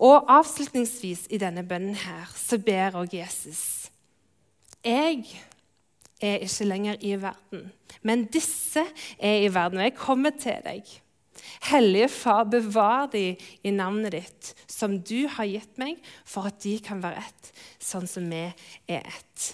Og 0.00 0.30
avslutningsvis 0.32 1.26
i 1.30 1.40
denne 1.40 1.64
bønnen 1.68 1.96
her 1.98 2.30
så 2.36 2.56
ber 2.58 2.96
også 2.96 3.18
Jesus 3.18 3.62
Jeg 4.82 5.26
er 6.22 6.40
ikke 6.42 6.66
lenger 6.66 6.96
i 7.00 7.12
verden, 7.20 7.68
men 8.02 8.24
disse 8.32 8.82
er 9.18 9.44
i 9.44 9.54
verden, 9.54 9.78
og 9.78 9.84
jeg 9.84 9.94
kommer 9.94 10.30
til 10.30 10.58
deg. 10.64 10.88
Hellige 11.70 12.08
Far, 12.12 12.44
bevar 12.50 13.08
de 13.12 13.36
i 13.62 13.72
navnet 13.74 14.14
ditt, 14.14 14.52
som 14.70 14.98
du 14.98 15.26
har 15.36 15.48
gitt 15.48 15.80
meg, 15.80 15.98
for 16.24 16.48
at 16.50 16.60
de 16.64 16.76
kan 16.84 17.02
være 17.02 17.22
ett, 17.22 17.50
sånn 17.82 18.08
som 18.10 18.28
vi 18.30 18.44
er 18.90 19.02
ett. 19.02 19.48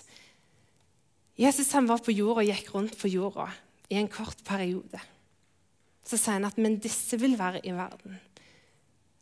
Jesus 1.38 1.70
han 1.76 1.86
var 1.86 2.02
på 2.02 2.14
jorda 2.14 2.42
og 2.42 2.50
gikk 2.50 2.72
rundt 2.74 2.98
på 2.98 3.10
jorda 3.12 3.46
i 3.88 3.98
en 4.00 4.10
kort 4.10 4.40
periode. 4.46 5.00
Så 6.02 6.18
sier 6.18 6.38
han 6.38 6.48
at 6.48 6.58
men 6.58 6.80
disse 6.82 7.18
vil 7.20 7.36
være 7.38 7.62
i 7.68 7.74
verden. 7.76 8.18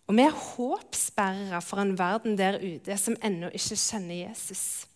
Og 0.06 0.14
vi 0.14 0.22
er 0.22 0.38
håpsbærere 0.38 1.60
for 1.66 1.82
en 1.82 1.96
verden 1.98 2.36
der 2.38 2.60
ute 2.62 2.96
som 3.00 3.18
ennå 3.26 3.50
ikke 3.54 3.78
kjenner 3.78 4.20
Jesus. 4.28 4.86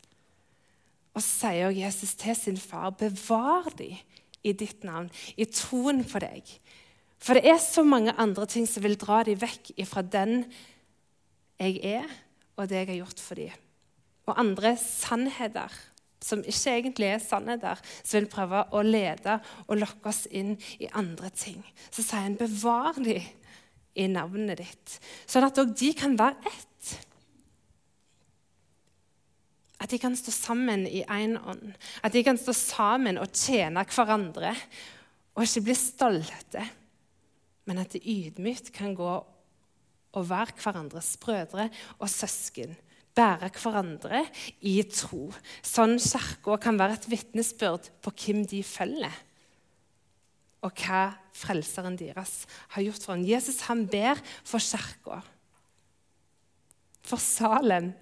Og 1.14 1.22
så 1.22 1.50
sier 1.50 1.74
Jesus 1.74 2.14
til 2.14 2.36
sin 2.38 2.60
far, 2.60 2.94
bevar 2.94 3.66
de 3.78 3.96
i 4.46 4.52
ditt 4.56 4.86
navn, 4.86 5.10
i 5.36 5.44
troen 5.50 6.04
på 6.06 6.22
deg, 6.22 6.46
for 7.20 7.36
det 7.36 7.50
er 7.50 7.60
så 7.60 7.84
mange 7.84 8.14
andre 8.16 8.46
ting 8.48 8.66
som 8.68 8.84
vil 8.84 8.96
dra 9.00 9.20
dem 9.28 9.38
vekk 9.40 9.74
fra 9.88 10.02
den 10.02 10.44
jeg 11.60 11.76
er, 11.84 12.06
og 12.56 12.68
det 12.68 12.78
jeg 12.80 12.88
har 12.94 13.00
gjort 13.02 13.20
for 13.20 13.40
dem. 13.40 13.66
Og 14.28 14.38
andre 14.40 14.72
sannheter 14.80 15.74
som 16.24 16.42
ikke 16.44 16.72
egentlig 16.76 17.08
er 17.08 17.20
sannheter, 17.22 17.80
som 18.02 18.18
vil 18.18 18.30
prøve 18.30 18.62
å 18.76 18.82
lede 18.84 19.38
og 19.66 19.78
lokke 19.80 20.10
oss 20.12 20.26
inn 20.26 20.52
i 20.80 20.88
andre 20.96 21.30
ting. 21.32 21.60
Så 21.88 22.04
sier 22.04 22.26
han, 22.26 22.38
bevar 22.40 22.98
dem 23.00 23.24
i 23.98 24.06
navnet 24.08 24.60
ditt, 24.60 24.98
sånn 25.28 25.48
at 25.48 25.58
òg 25.60 25.72
de 25.76 25.92
kan 25.98 26.16
være 26.20 26.52
ett. 26.52 26.90
At 29.80 29.92
de 29.92 29.98
kan 30.00 30.14
stå 30.16 30.32
sammen 30.32 30.84
i 30.86 31.00
én 31.08 31.38
ånd. 31.40 31.72
At 32.04 32.12
de 32.12 32.22
kan 32.24 32.38
stå 32.38 32.52
sammen 32.56 33.16
og 33.20 33.32
tjene 33.32 33.84
hverandre 33.88 34.52
og 35.34 35.46
ikke 35.46 35.64
bli 35.70 35.76
stolte 35.78 36.66
men 37.70 37.78
at 37.78 37.94
det 37.94 38.02
ydmykt 38.02 38.72
kan 38.74 38.96
gå 38.98 39.10
og 40.10 40.24
være 40.26 40.56
hverandres 40.58 41.14
brødre 41.22 41.68
og 42.02 42.08
søsken. 42.10 42.74
Bære 43.14 43.50
hverandre 43.62 44.24
i 44.66 44.80
tro. 44.90 45.28
Sånn 45.62 45.94
Kirka 46.02 46.56
kan 46.62 46.78
være 46.80 46.98
et 46.98 47.06
vitnesbyrd 47.10 47.92
på 48.02 48.12
hvem 48.18 48.42
de 48.50 48.64
følger. 48.66 49.14
og 50.60 50.76
hva 50.76 51.14
frelseren 51.32 51.94
deres 51.96 52.44
har 52.74 52.84
gjort 52.84 53.04
for 53.04 53.14
ham. 53.14 53.24
Jesus 53.24 53.62
han 53.64 53.86
ber 53.88 54.18
for 54.44 54.60
kirka, 54.60 55.22
for 57.00 57.16
Salem, 57.16 57.94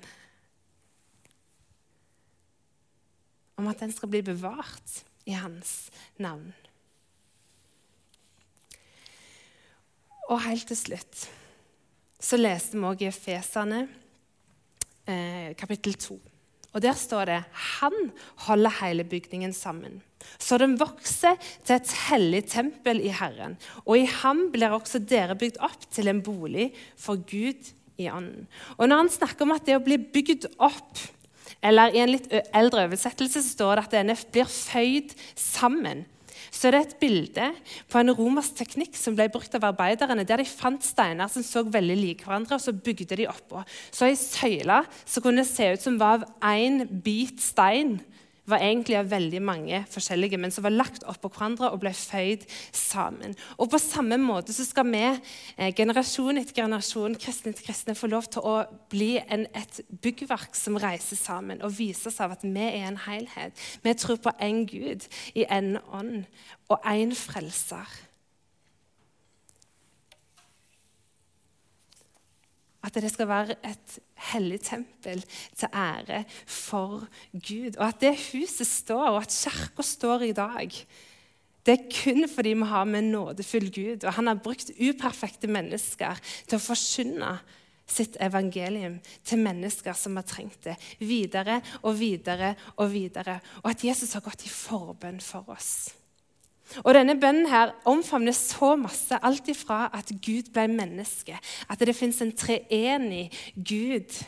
om 3.59 3.69
at 3.71 3.79
den 3.79 3.95
skal 3.95 4.11
bli 4.11 4.25
bevart 4.27 5.05
i 5.27 5.37
hans 5.39 5.91
navn. 6.19 6.51
Og 10.29 10.43
helt 10.45 10.69
til 10.69 10.79
slutt 10.79 11.29
så 12.19 12.35
leste 12.35 12.75
vi 12.75 12.83
også 12.83 13.05
i 13.05 13.09
Efesene 13.13 13.77
eh, 15.07 15.55
kapittel 15.59 15.95
2. 15.95 16.17
Og 16.75 16.83
Der 16.83 16.97
står 16.99 17.31
det 17.31 17.39
han 17.79 17.95
holder 18.45 18.75
hele 18.83 19.05
bygningen 19.07 19.55
sammen, 19.55 20.03
så 20.39 20.59
den 20.59 20.75
vokser 20.81 21.39
til 21.65 21.77
et 21.77 21.93
hellig 22.09 22.43
tempel 22.51 23.01
i 23.01 23.13
Herren. 23.15 23.55
Og 23.87 24.01
i 24.01 24.09
ham 24.21 24.49
blir 24.53 24.75
også 24.75 24.99
dere 24.99 25.39
bygd 25.39 25.61
opp 25.63 25.87
til 25.95 26.11
en 26.11 26.23
bolig 26.23 26.73
for 26.99 27.23
Gud 27.23 27.71
i 27.99 28.11
ånden. 28.11 28.49
Og 28.77 28.89
når 28.89 29.05
han 29.05 29.15
snakker 29.15 29.47
om 29.47 29.55
at 29.55 29.65
det 29.67 29.79
å 29.79 29.85
bli 29.85 29.97
bygd 29.99 30.51
opp 30.59 31.07
eller 31.65 31.95
I 31.95 32.03
en 32.05 32.13
litt 32.13 32.29
eldre 32.55 32.85
oversettelse 32.87 33.41
så 33.41 33.55
står 33.57 33.79
det 33.79 33.85
at 33.87 33.95
denne 33.97 34.15
blir 34.35 34.47
føyd 34.47 35.15
sammen 35.35 36.05
så 36.51 36.73
det 36.73 36.79
er 36.79 36.87
et 36.87 36.99
bilde 37.01 37.49
på 37.91 38.01
en 38.01 38.13
romersk 38.17 38.59
teknikk 38.59 38.97
som 38.99 39.17
ble 39.17 39.29
brukt 39.33 39.55
av 39.59 39.67
arbeiderne, 39.71 40.27
der 40.27 40.43
de 40.43 40.49
fant 40.49 40.85
steiner 40.85 41.31
som 41.33 41.45
så 41.47 41.65
veldig 41.67 41.99
like 41.99 42.29
hverandre, 42.29 42.59
og 42.59 42.65
så 42.65 42.75
bygde 42.75 43.19
de 43.21 43.29
oppå. 43.31 43.63
Så 43.91 44.09
ei 44.09 44.19
søyle 44.19 44.83
som 45.05 45.25
kunne 45.25 45.47
se 45.49 45.73
ut 45.75 45.85
som 45.85 45.99
var 46.01 46.23
av 46.23 46.55
én 46.55 46.85
bit 47.05 47.43
stein, 47.43 47.99
var 48.49 48.63
egentlig 48.65 48.99
av 48.99 49.11
veldig 49.11 49.41
mange 49.45 49.83
forskjellige, 49.93 50.41
men 50.41 50.53
som 50.55 50.65
var 50.67 50.75
lagt 50.75 51.05
oppå 51.09 51.31
hverandre 51.33 51.71
og 51.73 51.83
ble 51.83 51.93
føyd 51.97 52.47
sammen. 52.73 53.37
Og 53.59 53.71
På 53.71 53.79
samme 53.83 54.17
måte 54.21 54.55
så 54.57 54.65
skal 54.67 54.89
vi, 54.89 55.05
eh, 55.59 55.73
generasjon 55.75 56.39
etter 56.39 56.63
generasjon, 56.63 57.15
kristne 57.15 57.53
etter 57.53 57.67
kristne, 57.69 57.95
få 57.95 58.09
lov 58.09 58.31
til 58.31 58.43
å 58.43 58.67
bli 58.91 59.19
en, 59.29 59.47
et 59.55 59.81
byggverk 60.03 60.55
som 60.55 60.77
reiser 60.77 61.17
sammen 61.17 61.63
og 61.63 61.77
viser 61.79 62.11
seg 62.11 62.25
av 62.25 62.33
at 62.33 62.43
vi 62.43 62.67
er 62.67 62.89
en 62.89 62.97
helhet. 62.97 63.53
Vi 63.83 63.95
tror 63.95 64.17
på 64.17 64.33
én 64.41 64.67
Gud 64.67 65.07
i 65.35 65.45
én 65.45 65.79
ånd 65.93 66.25
og 66.69 66.81
én 66.85 67.15
frelser. 67.15 68.08
At 72.85 72.95
det 72.95 73.11
skal 73.11 73.29
være 73.29 73.57
et 73.67 73.99
hellig 74.31 74.61
tempel 74.63 75.25
til 75.57 75.69
ære 75.75 76.23
for 76.47 77.07
Gud. 77.33 77.77
Og 77.77 77.89
at 77.89 78.01
det 78.01 78.15
huset 78.31 78.67
står, 78.67 79.09
og 79.11 79.23
at 79.23 79.35
kirka 79.35 79.83
står 79.83 80.29
i 80.29 80.33
dag, 80.33 80.71
det 81.67 81.75
er 81.75 81.89
kun 81.93 82.29
fordi 82.33 82.55
vi 82.57 82.65
har 82.71 82.85
med 82.85 83.03
en 83.03 83.11
nådefull 83.13 83.71
Gud. 83.75 84.05
Og 84.05 84.13
han 84.13 84.27
har 84.27 84.41
brukt 84.41 84.71
uperfekte 84.79 85.51
mennesker 85.51 86.21
til 86.47 86.57
å 86.57 86.63
forkynne 86.63 87.35
sitt 87.89 88.17
evangelium 88.21 88.99
til 89.25 89.41
mennesker 89.43 89.97
som 89.97 90.17
har 90.17 90.27
trengt 90.29 90.63
det. 90.65 90.77
Videre 91.01 91.61
og 91.83 91.99
videre 91.99 92.55
og 92.77 92.93
videre. 92.93 93.39
Og 93.65 93.73
at 93.73 93.85
Jesus 93.85 94.15
har 94.17 94.25
gått 94.25 94.47
i 94.47 94.53
forbønn 94.53 95.21
for 95.25 95.49
oss. 95.53 95.98
Og 96.85 96.93
Denne 96.93 97.17
bønnen 97.21 97.49
her 97.49 97.73
omfavner 97.89 98.37
så 98.37 98.75
masse, 98.77 99.17
alt 99.25 99.49
ifra 99.49 99.87
at 99.97 100.11
Gud 100.25 100.51
ble 100.53 100.67
menneske, 100.71 101.39
at 101.69 101.81
det 101.81 101.97
fins 101.97 102.21
en 102.25 102.35
treenig 102.37 103.31
Gud, 103.57 104.19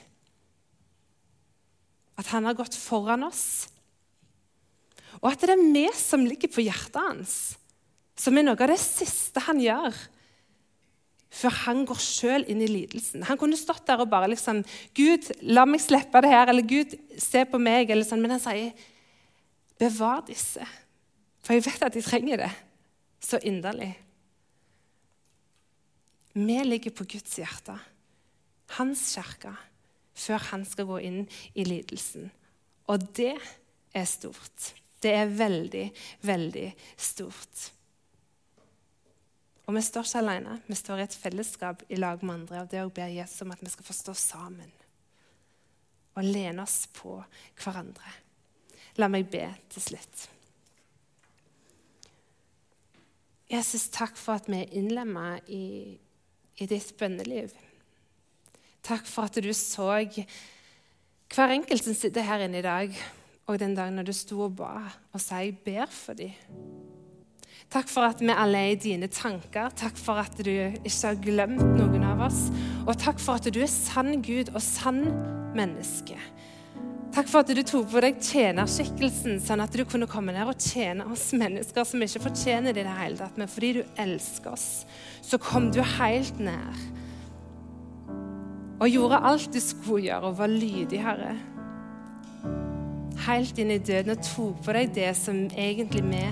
at 2.21 2.31
han 2.33 2.49
har 2.49 2.57
gått 2.57 2.77
foran 2.77 3.27
oss, 3.29 3.69
og 5.21 5.33
at 5.33 5.45
det 5.45 5.53
er 5.53 5.67
vi 5.75 5.85
som 5.97 6.25
ligger 6.25 6.49
på 6.53 6.65
hjertet 6.65 7.01
hans, 7.01 7.37
som 8.17 8.37
er 8.37 8.47
noe 8.47 8.57
av 8.57 8.73
det 8.73 8.81
siste 8.81 9.43
han 9.45 9.61
gjør 9.61 9.97
før 11.31 11.55
han 11.65 11.85
går 11.87 12.01
sjøl 12.03 12.45
inn 12.51 12.63
i 12.65 12.69
lidelsen. 12.69 13.23
Han 13.29 13.39
kunne 13.39 13.59
stått 13.59 13.87
der 13.87 14.03
og 14.03 14.11
bare 14.11 14.33
liksom 14.33 14.65
'Gud, 14.95 15.31
la 15.47 15.65
meg 15.65 15.81
slippe 15.81 16.21
det 16.25 16.33
her.' 16.33 16.51
Eller 16.51 16.67
'Gud, 16.67 16.97
se 17.17 17.45
på 17.47 17.59
meg.' 17.59 17.91
Eller 17.91 18.05
sånn. 18.05 18.21
Men 18.21 18.35
han 18.35 18.43
sier, 18.43 18.73
'Bevar 19.79 20.27
disse.' 20.27 20.67
For 21.41 21.57
jeg 21.57 21.67
vet 21.67 21.87
at 21.87 21.97
de 21.97 22.03
trenger 22.05 22.45
det 22.45 22.51
så 23.21 23.41
inderlig. 23.47 23.93
Vi 26.33 26.59
ligger 26.65 26.95
på 26.95 27.05
Guds 27.11 27.37
hjerte, 27.41 27.75
hans 28.77 29.03
kirke, 29.17 29.55
før 30.15 30.45
han 30.53 30.65
skal 30.69 30.89
gå 30.89 31.01
inn 31.09 31.25
i 31.59 31.65
lidelsen. 31.67 32.31
Og 32.91 33.03
det 33.17 33.35
er 33.97 34.07
stort. 34.09 34.73
Det 35.01 35.13
er 35.17 35.33
veldig, 35.33 35.87
veldig 36.29 36.67
stort. 37.01 37.71
Og 39.67 39.77
vi 39.77 39.83
står 39.87 40.07
ikke 40.07 40.21
alene. 40.25 40.59
Vi 40.67 40.77
står 40.77 41.01
i 41.01 41.07
et 41.07 41.15
fellesskap 41.15 41.85
i 41.89 41.99
lag 41.99 42.23
med 42.25 42.41
andre. 42.41 42.65
og 42.65 42.71
Det 42.71 42.83
å 42.83 42.93
be 42.95 43.07
Jesus 43.13 43.45
om 43.45 43.55
at 43.55 43.63
vi 43.63 43.71
skal 43.71 43.87
få 43.87 43.97
stå 43.97 44.15
sammen 44.19 44.73
og 46.19 46.27
lene 46.27 46.65
oss 46.65 46.89
på 46.93 47.15
hverandre. 47.63 48.17
La 48.99 49.07
meg 49.09 49.31
be 49.31 49.45
til 49.71 49.85
slutt. 49.85 50.27
Jesus, 53.51 53.89
takk 53.91 54.15
for 54.15 54.39
at 54.39 54.47
vi 54.47 54.61
er 54.61 54.77
innlemma 54.79 55.41
i, 55.51 55.99
i, 56.55 56.67
ditt 56.71 56.93
bønneliv. 56.99 57.51
Takk 58.87 59.09
for 59.11 59.27
at 59.27 59.41
du 59.43 59.51
så 59.57 59.91
hver 61.31 61.55
enkelt 61.55 61.85
som 61.85 61.95
sitter 61.95 62.27
her 62.27 62.47
inne 62.47 62.61
i 62.61 62.67
dag, 62.67 62.95
og 63.51 63.59
den 63.59 63.75
dagen 63.75 63.99
når 63.99 64.07
du 64.07 64.15
sto 64.15 64.45
og 64.47 64.57
ba 64.57 64.87
og 65.13 65.21
sa 65.21 65.43
'jeg 65.43 65.59
ber 65.65 65.87
for 65.87 66.15
dem'. 66.15 66.35
Takk 67.71 67.89
for 67.89 68.03
at 68.03 68.21
vi 68.21 68.31
alle 68.35 68.59
er 68.59 68.73
i 68.73 68.75
dine 68.75 69.07
tanker. 69.07 69.69
Takk 69.71 69.97
for 69.97 70.19
at 70.19 70.35
du 70.39 70.51
ikke 70.51 71.07
har 71.07 71.23
glemt 71.23 71.77
noen 71.79 72.03
av 72.03 72.21
oss. 72.27 72.51
Og 72.87 72.99
takk 72.99 73.21
for 73.23 73.39
at 73.39 73.55
du 73.55 73.61
er 73.63 73.71
sann 73.71 74.23
Gud 74.23 74.51
og 74.55 74.63
sann 74.63 75.05
menneske. 75.55 76.19
Takk 77.11 77.27
for 77.27 77.43
at 77.43 77.51
du 77.51 77.63
tok 77.67 77.89
på 77.91 78.01
deg 78.05 78.21
tjenerskikkelsen, 78.23 79.41
sånn 79.43 79.63
at 79.65 79.75
du 79.75 79.83
kunne 79.83 80.07
komme 80.11 80.31
ned 80.35 80.47
og 80.47 80.63
tjene 80.63 81.09
oss 81.11 81.33
mennesker 81.35 81.87
som 81.89 82.03
ikke 82.05 82.23
fortjener 82.29 82.71
det 82.77 82.85
i 82.85 82.87
det 82.87 82.99
hele 83.01 83.19
tatt. 83.19 83.39
Men 83.41 83.51
fordi 83.51 83.71
du 83.81 83.81
elsker 83.99 84.53
oss, 84.55 84.69
så 85.27 85.41
kom 85.43 85.73
du 85.75 85.81
helt 85.99 86.39
ned 86.39 86.85
og 88.81 88.89
gjorde 88.89 89.19
alt 89.29 89.51
du 89.53 89.59
skulle 89.61 90.07
gjøre, 90.07 90.31
og 90.31 90.39
var 90.39 90.53
lydig, 90.55 91.03
Herre. 91.05 91.35
Helt 93.27 93.59
inn 93.61 93.75
i 93.75 93.83
døden 93.83 94.15
og 94.15 94.23
tok 94.25 94.63
på 94.65 94.77
deg 94.79 94.95
det 94.97 95.11
som 95.19 95.43
egentlig 95.51 96.07
vi 96.07 96.23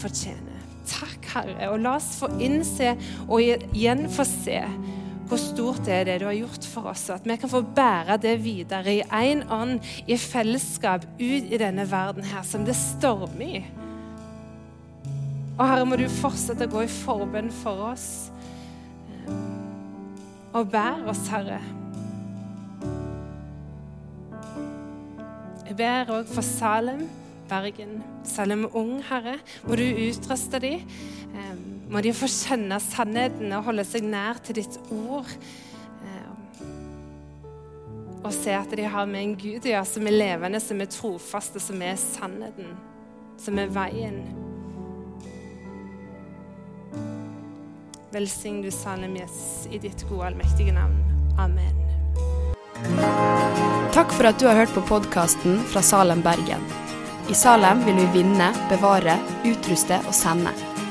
fortjener. 0.00 0.62
Takk, 0.88 1.26
Herre, 1.34 1.68
og 1.74 1.82
la 1.84 1.98
oss 1.98 2.14
få 2.22 2.30
innse 2.40 2.94
og 3.26 3.42
igjen 3.42 4.06
få 4.08 4.24
se 4.24 4.62
hvor 5.28 5.40
stort 5.40 5.82
det 5.84 5.92
er 5.92 6.06
det 6.08 6.20
du 6.22 6.26
har 6.28 6.36
gjort 6.38 6.66
for 6.72 6.88
oss, 6.92 7.08
og 7.10 7.18
at 7.18 7.26
vi 7.28 7.36
kan 7.40 7.52
få 7.52 7.60
bære 7.76 8.16
det 8.22 8.38
videre 8.44 8.94
i 8.94 9.02
én 9.02 9.44
ånd, 9.52 9.84
i 10.06 10.16
fellesskap, 10.16 11.04
ut 11.20 11.52
i 11.52 11.60
denne 11.60 11.84
verden 11.90 12.24
her 12.24 12.46
som 12.48 12.64
det 12.64 12.76
stormer 12.78 13.60
i. 13.60 13.62
Og 15.58 15.64
Herre, 15.66 15.86
må 15.90 15.98
du 15.98 16.06
fortsette 16.20 16.68
å 16.68 16.72
gå 16.72 16.84
i 16.86 16.92
forbønn 17.00 17.50
for 17.62 17.90
oss 17.90 18.08
og 20.56 20.70
bære 20.72 21.10
oss, 21.10 21.26
Herre. 21.28 21.58
Jeg 25.68 25.76
ber 25.76 26.12
òg 26.14 26.30
for 26.32 26.46
Salem, 26.46 27.04
Bergen, 27.50 27.98
Salem 28.26 28.64
Ung, 28.72 28.96
Herre. 29.04 29.36
Må 29.68 29.76
du 29.76 29.84
utruste 29.84 30.60
dem 30.62 30.86
må 31.88 32.02
de 32.04 32.12
få 32.16 32.28
skjønne 32.30 32.78
sannheten 32.82 33.52
og 33.56 33.68
holde 33.70 33.84
seg 33.88 34.04
nær 34.06 34.40
til 34.44 34.60
ditt 34.60 34.76
ord. 34.92 35.30
Eh, 36.04 36.60
og 38.18 38.30
se 38.34 38.52
at 38.56 38.74
de 38.76 38.84
har 38.84 39.08
med 39.08 39.24
en 39.24 39.36
Gud 39.40 39.68
ja, 39.68 39.84
som 39.88 40.06
er 40.08 40.16
levende, 40.16 40.60
som 40.60 40.80
er 40.84 40.90
trofaste, 40.92 41.62
som 41.62 41.80
er 41.82 41.96
sannheten, 42.00 42.76
som 43.40 43.60
er 43.60 43.72
veien. 43.72 44.20
Velsign 48.12 48.62
du 48.64 48.70
Salem 48.72 49.18
Jesus 49.20 49.68
i 49.72 49.80
ditt 49.80 50.04
gode, 50.08 50.30
allmektige 50.30 50.72
navn. 50.76 50.96
Amen. 51.38 51.84
Takk 53.92 54.12
for 54.14 54.28
at 54.28 54.38
du 54.40 54.46
har 54.48 54.60
hørt 54.60 54.72
på 54.76 54.84
podkasten 54.88 55.60
fra 55.72 55.82
Salem, 55.84 56.22
Bergen. 56.24 56.64
I 57.28 57.36
Salem 57.36 57.84
vil 57.84 58.00
vi 58.00 58.08
vinne, 58.20 58.52
bevare, 58.70 59.18
utruste 59.44 60.00
og 60.06 60.16
sende 60.16 60.54